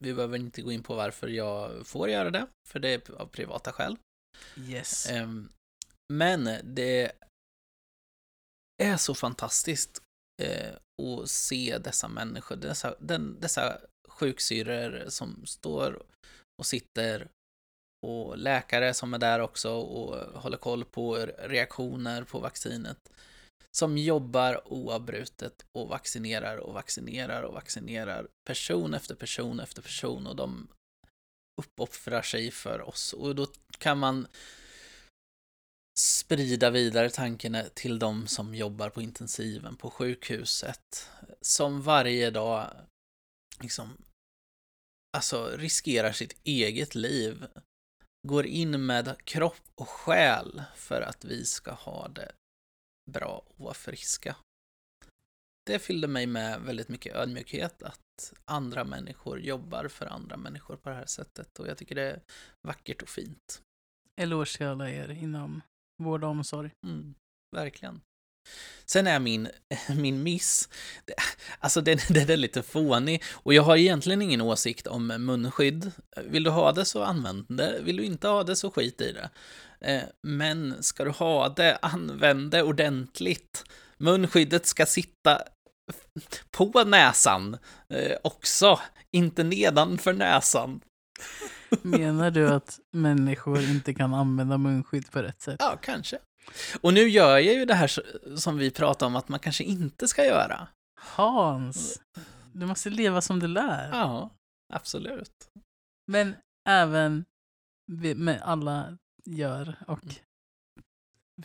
vi 0.04 0.14
behöver 0.14 0.38
inte 0.38 0.62
gå 0.62 0.72
in 0.72 0.82
på 0.82 0.94
varför 0.94 1.28
jag 1.28 1.86
får 1.86 2.08
göra 2.08 2.30
det, 2.30 2.46
för 2.68 2.78
det 2.78 2.88
är 2.88 3.14
av 3.14 3.26
privata 3.26 3.72
skäl. 3.72 3.96
Yes. 4.56 5.06
Eh, 5.06 5.28
men 6.12 6.44
det 6.62 7.12
är 8.82 8.96
så 8.96 9.14
fantastiskt 9.14 10.02
eh, 10.42 10.74
att 11.02 11.30
se 11.30 11.78
dessa 11.78 12.08
människor, 12.08 12.56
dessa, 12.56 12.94
den, 13.00 13.40
dessa 13.40 13.80
sjuksyrror 14.20 15.04
som 15.08 15.46
står 15.46 16.02
och 16.58 16.66
sitter 16.66 17.28
och 18.06 18.38
läkare 18.38 18.94
som 18.94 19.14
är 19.14 19.18
där 19.18 19.40
också 19.40 19.70
och 19.72 20.40
håller 20.40 20.56
koll 20.56 20.84
på 20.84 21.16
reaktioner 21.38 22.24
på 22.24 22.38
vaccinet. 22.38 23.12
Som 23.76 23.98
jobbar 23.98 24.72
oavbrutet 24.72 25.64
och 25.78 25.88
vaccinerar 25.88 26.56
och 26.56 26.74
vaccinerar 26.74 27.42
och 27.42 27.54
vaccinerar 27.54 28.28
person 28.46 28.94
efter 28.94 29.14
person 29.14 29.60
efter 29.60 29.82
person 29.82 30.26
och 30.26 30.36
de 30.36 30.68
uppoffrar 31.62 32.22
sig 32.22 32.50
för 32.50 32.80
oss. 32.80 33.12
Och 33.12 33.34
då 33.34 33.46
kan 33.78 33.98
man 33.98 34.26
sprida 35.98 36.70
vidare 36.70 37.10
tanken 37.10 37.56
till 37.74 37.98
de 37.98 38.26
som 38.26 38.54
jobbar 38.54 38.90
på 38.90 39.02
intensiven 39.02 39.76
på 39.76 39.90
sjukhuset. 39.90 41.10
Som 41.40 41.82
varje 41.82 42.30
dag 42.30 42.70
liksom 43.60 43.96
alltså 45.16 45.56
riskerar 45.56 46.12
sitt 46.12 46.40
eget 46.44 46.94
liv. 46.94 47.46
Går 48.28 48.46
in 48.46 48.86
med 48.86 49.16
kropp 49.24 49.62
och 49.74 49.88
själ 49.88 50.62
för 50.76 51.00
att 51.00 51.24
vi 51.24 51.44
ska 51.44 51.72
ha 51.72 52.08
det 52.08 52.32
bra 53.10 53.42
och 53.46 53.64
vara 53.64 53.74
friska. 53.74 54.36
Det 55.66 55.78
fyllde 55.78 56.08
mig 56.08 56.26
med 56.26 56.60
väldigt 56.60 56.88
mycket 56.88 57.16
ödmjukhet 57.16 57.82
att 57.82 58.32
andra 58.44 58.84
människor 58.84 59.40
jobbar 59.40 59.88
för 59.88 60.06
andra 60.06 60.36
människor 60.36 60.76
på 60.76 60.88
det 60.88 60.94
här 60.94 61.06
sättet 61.06 61.58
och 61.58 61.68
jag 61.68 61.78
tycker 61.78 61.94
det 61.94 62.02
är 62.02 62.22
vackert 62.62 63.02
och 63.02 63.08
fint. 63.08 63.62
Eloge 64.20 64.56
till 64.56 64.66
alla 64.66 64.90
er 64.90 65.08
inom 65.08 65.62
vård 66.02 66.24
och 66.24 66.30
omsorg. 66.30 66.70
Mm, 66.86 67.14
verkligen. 67.56 68.00
Sen 68.86 69.06
är 69.06 69.18
min, 69.18 69.48
min 69.96 70.22
miss, 70.22 70.68
det- 71.04 71.14
alltså 71.60 71.80
den, 71.80 71.98
den 72.08 72.30
är 72.30 72.36
lite 72.36 72.62
fånig 72.62 73.22
och 73.32 73.54
jag 73.54 73.62
har 73.62 73.76
egentligen 73.76 74.22
ingen 74.22 74.40
åsikt 74.40 74.86
om 74.86 75.06
munskydd. 75.06 75.92
Vill 76.24 76.44
du 76.44 76.50
ha 76.50 76.72
det 76.72 76.84
så 76.84 77.02
använd 77.02 77.46
det, 77.48 77.80
vill 77.82 77.96
du 77.96 78.04
inte 78.04 78.28
ha 78.28 78.44
det 78.44 78.56
så 78.56 78.70
skit 78.70 79.00
i 79.00 79.12
det. 79.12 79.30
Eh, 79.80 80.02
Men 80.22 80.82
ska 80.82 81.04
du 81.04 81.10
ha 81.10 81.48
det, 81.48 81.78
använd 81.82 82.50
det 82.50 82.62
ordentligt. 82.62 83.64
Munskyddet 83.98 84.66
ska 84.66 84.86
sitta 84.86 85.42
på 86.50 86.84
näsan 86.84 87.56
eh, 87.88 88.16
också, 88.24 88.80
inte 89.12 89.44
nedanför 89.44 90.12
näsan. 90.12 90.80
Menar 91.82 92.30
du 92.30 92.48
att 92.48 92.78
människor 92.92 93.60
inte 93.62 93.94
kan 93.94 94.14
använda 94.14 94.58
munskydd 94.58 95.10
på 95.10 95.22
rätt 95.22 95.42
sätt? 95.42 95.56
Ja, 95.58 95.78
kanske. 95.82 96.18
Och 96.80 96.94
nu 96.94 97.08
gör 97.08 97.38
jag 97.38 97.54
ju 97.54 97.64
det 97.64 97.74
här 97.74 97.90
som 98.36 98.58
vi 98.58 98.70
pratade 98.70 99.06
om 99.06 99.16
att 99.16 99.28
man 99.28 99.40
kanske 99.40 99.64
inte 99.64 100.08
ska 100.08 100.24
göra. 100.24 100.68
Hans, 101.00 102.02
du 102.52 102.66
måste 102.66 102.90
leva 102.90 103.20
som 103.20 103.40
du 103.40 103.46
lär. 103.46 103.88
Ja, 103.92 104.30
absolut. 104.72 105.50
Men 106.06 106.34
även 106.68 107.24
med 108.16 108.42
alla 108.42 108.98
gör 109.24 109.76
och 109.86 110.00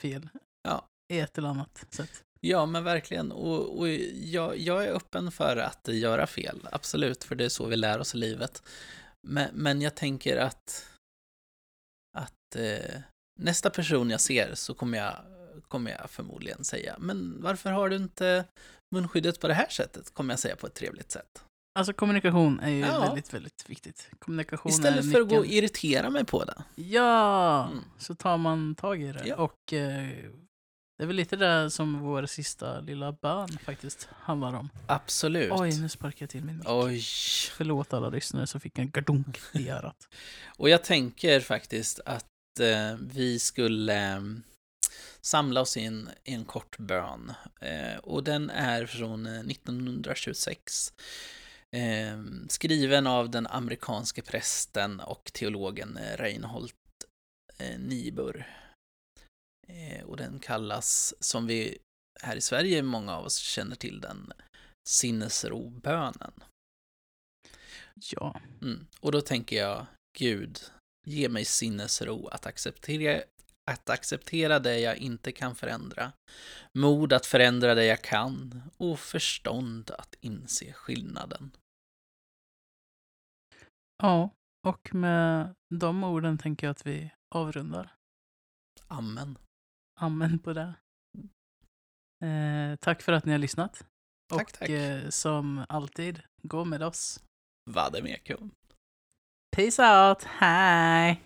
fel. 0.01 0.29
Ja. 0.61 0.87
I 1.13 1.19
ett 1.19 1.37
eller 1.37 1.49
annat 1.49 1.85
sätt. 1.89 2.23
Ja, 2.39 2.65
men 2.65 2.83
verkligen. 2.83 3.31
Och, 3.31 3.79
och 3.79 3.89
jag, 4.13 4.57
jag 4.57 4.85
är 4.85 4.91
öppen 4.91 5.31
för 5.31 5.57
att 5.57 5.87
göra 5.87 6.27
fel, 6.27 6.67
absolut, 6.71 7.23
för 7.23 7.35
det 7.35 7.45
är 7.45 7.49
så 7.49 7.65
vi 7.65 7.75
lär 7.75 7.99
oss 7.99 8.15
i 8.15 8.17
livet. 8.17 8.63
Men, 9.27 9.49
men 9.53 9.81
jag 9.81 9.95
tänker 9.95 10.37
att, 10.37 10.89
att 12.17 12.55
eh, 12.55 13.01
nästa 13.35 13.69
person 13.69 14.09
jag 14.09 14.21
ser 14.21 14.55
så 14.55 14.73
kommer 14.73 14.97
jag, 14.97 15.15
kommer 15.67 15.91
jag 15.91 16.09
förmodligen 16.09 16.63
säga, 16.63 16.95
men 16.99 17.41
varför 17.41 17.71
har 17.71 17.89
du 17.89 17.95
inte 17.95 18.45
munskyddet 18.91 19.39
på 19.39 19.47
det 19.47 19.53
här 19.53 19.69
sättet? 19.69 20.13
Kommer 20.13 20.33
jag 20.33 20.39
säga 20.39 20.55
på 20.55 20.67
ett 20.67 20.73
trevligt 20.73 21.11
sätt. 21.11 21.43
Alltså 21.79 21.93
kommunikation 21.93 22.59
är 22.59 22.69
ju 22.69 22.79
Ja. 22.79 22.99
väldigt, 22.99 23.33
väldigt 23.33 23.63
viktigt. 23.69 24.09
Kommunikation 24.19 24.71
Istället 24.71 25.11
för 25.11 25.21
att 25.21 25.29
gå 25.29 25.37
och 25.37 25.45
irritera 25.45 26.09
mig 26.09 26.25
på 26.25 26.43
det. 26.45 26.63
Ja, 26.75 27.67
Mm. 27.71 27.83
så 27.97 28.15
tar 28.15 28.37
man 28.37 28.75
tag 28.75 29.01
i 29.01 29.11
det. 29.11 29.23
Ja. 29.27 29.35
Och 29.35 29.73
eh, 29.73 30.09
Det 30.97 31.03
är 31.03 31.07
väl 31.07 31.15
lite 31.15 31.35
det 31.35 31.71
som 31.71 31.99
vår 31.99 32.25
sista 32.25 32.79
lilla 32.79 33.11
bön 33.11 33.47
faktiskt 33.65 34.07
handlar 34.11 34.53
om. 34.53 34.69
Absolut. 34.87 35.51
Oj, 35.51 35.81
nu 35.81 35.89
sparkar 35.89 36.23
jag 36.23 36.29
till 36.29 36.43
min 36.43 36.57
mick. 36.57 36.67
Oj. 36.69 37.01
Förlåt 37.51 37.93
alla 37.93 38.09
lyssnare 38.09 38.47
som 38.47 38.61
fick 38.61 38.77
en 38.79 38.89
gardunk 38.91 39.39
i 39.53 39.69
örat. 39.79 40.07
Och 40.57 40.69
jag 40.69 40.83
tänker 40.83 41.39
faktiskt 41.39 41.99
att 42.05 42.25
vi 42.99 43.39
skulle 43.39 44.13
eh, 44.13 44.21
samla 45.21 45.61
oss 45.61 45.77
i 45.77 45.85
en, 45.85 46.09
i 46.23 46.33
en 46.33 46.45
kort 46.45 46.77
bön. 46.77 47.33
Eh, 47.61 47.97
och 47.97 48.23
den 48.23 48.49
är 48.49 48.85
från 48.85 49.25
eh, 49.25 49.39
1926. 49.39 50.93
Eh, 51.75 52.21
skriven 52.49 53.07
av 53.07 53.29
den 53.29 53.47
amerikanske 53.47 54.21
prästen 54.21 54.99
och 54.99 55.23
teologen 55.33 55.97
eh, 55.97 56.17
Reinhold 56.17 56.71
eh, 57.57 57.79
Niebuhr. 57.79 58.47
Eh, 59.67 60.03
och 60.05 60.17
den 60.17 60.39
kallas, 60.39 61.13
som 61.19 61.47
vi 61.47 61.77
här 62.21 62.35
i 62.35 62.41
Sverige, 62.41 62.83
många 62.83 63.15
av 63.15 63.25
oss 63.25 63.37
känner 63.37 63.75
till 63.75 64.01
den, 64.01 64.33
sinnesrobönen. 64.89 66.31
Ja, 68.11 68.41
Mm. 68.61 68.87
Och 68.99 69.11
då 69.11 69.21
tänker 69.21 69.55
jag, 69.55 69.85
Gud, 70.17 70.59
ge 71.05 71.29
mig 71.29 71.45
sinnesro 71.45 72.27
att 72.27 72.45
acceptera, 72.45 73.23
att 73.71 73.89
acceptera 73.89 74.59
det 74.59 74.79
jag 74.79 74.97
inte 74.97 75.31
kan 75.31 75.55
förändra, 75.55 76.11
mod 76.73 77.13
att 77.13 77.25
förändra 77.25 77.75
det 77.75 77.85
jag 77.85 78.01
kan 78.01 78.61
och 78.77 78.99
förstånd 78.99 79.91
att 79.91 80.15
inse 80.21 80.73
skillnaden. 80.73 81.51
ja, 84.03 84.29
och 84.67 84.95
med 84.95 85.55
de 85.75 86.03
orden 86.03 86.37
tänker 86.37 86.67
jag 86.67 86.71
att 86.71 86.85
vi 86.85 87.11
avrundar. 87.35 87.95
Amen. 88.87 89.37
Amen 89.99 90.39
på 90.39 90.53
det. 90.53 90.73
Eh, 92.25 92.75
tack 92.75 93.01
för 93.01 93.13
att 93.13 93.25
ni 93.25 93.31
har 93.31 93.39
lyssnat. 93.39 93.85
Tack, 94.29 94.41
och 94.41 94.53
tack. 94.53 94.69
Eh, 94.69 95.09
som 95.09 95.65
alltid, 95.69 96.21
gå 96.43 96.65
med 96.65 96.83
oss. 96.83 97.23
Vademekum. 97.69 98.51
Peace 99.55 99.79
out. 99.79 100.25
Hej! 100.41 101.21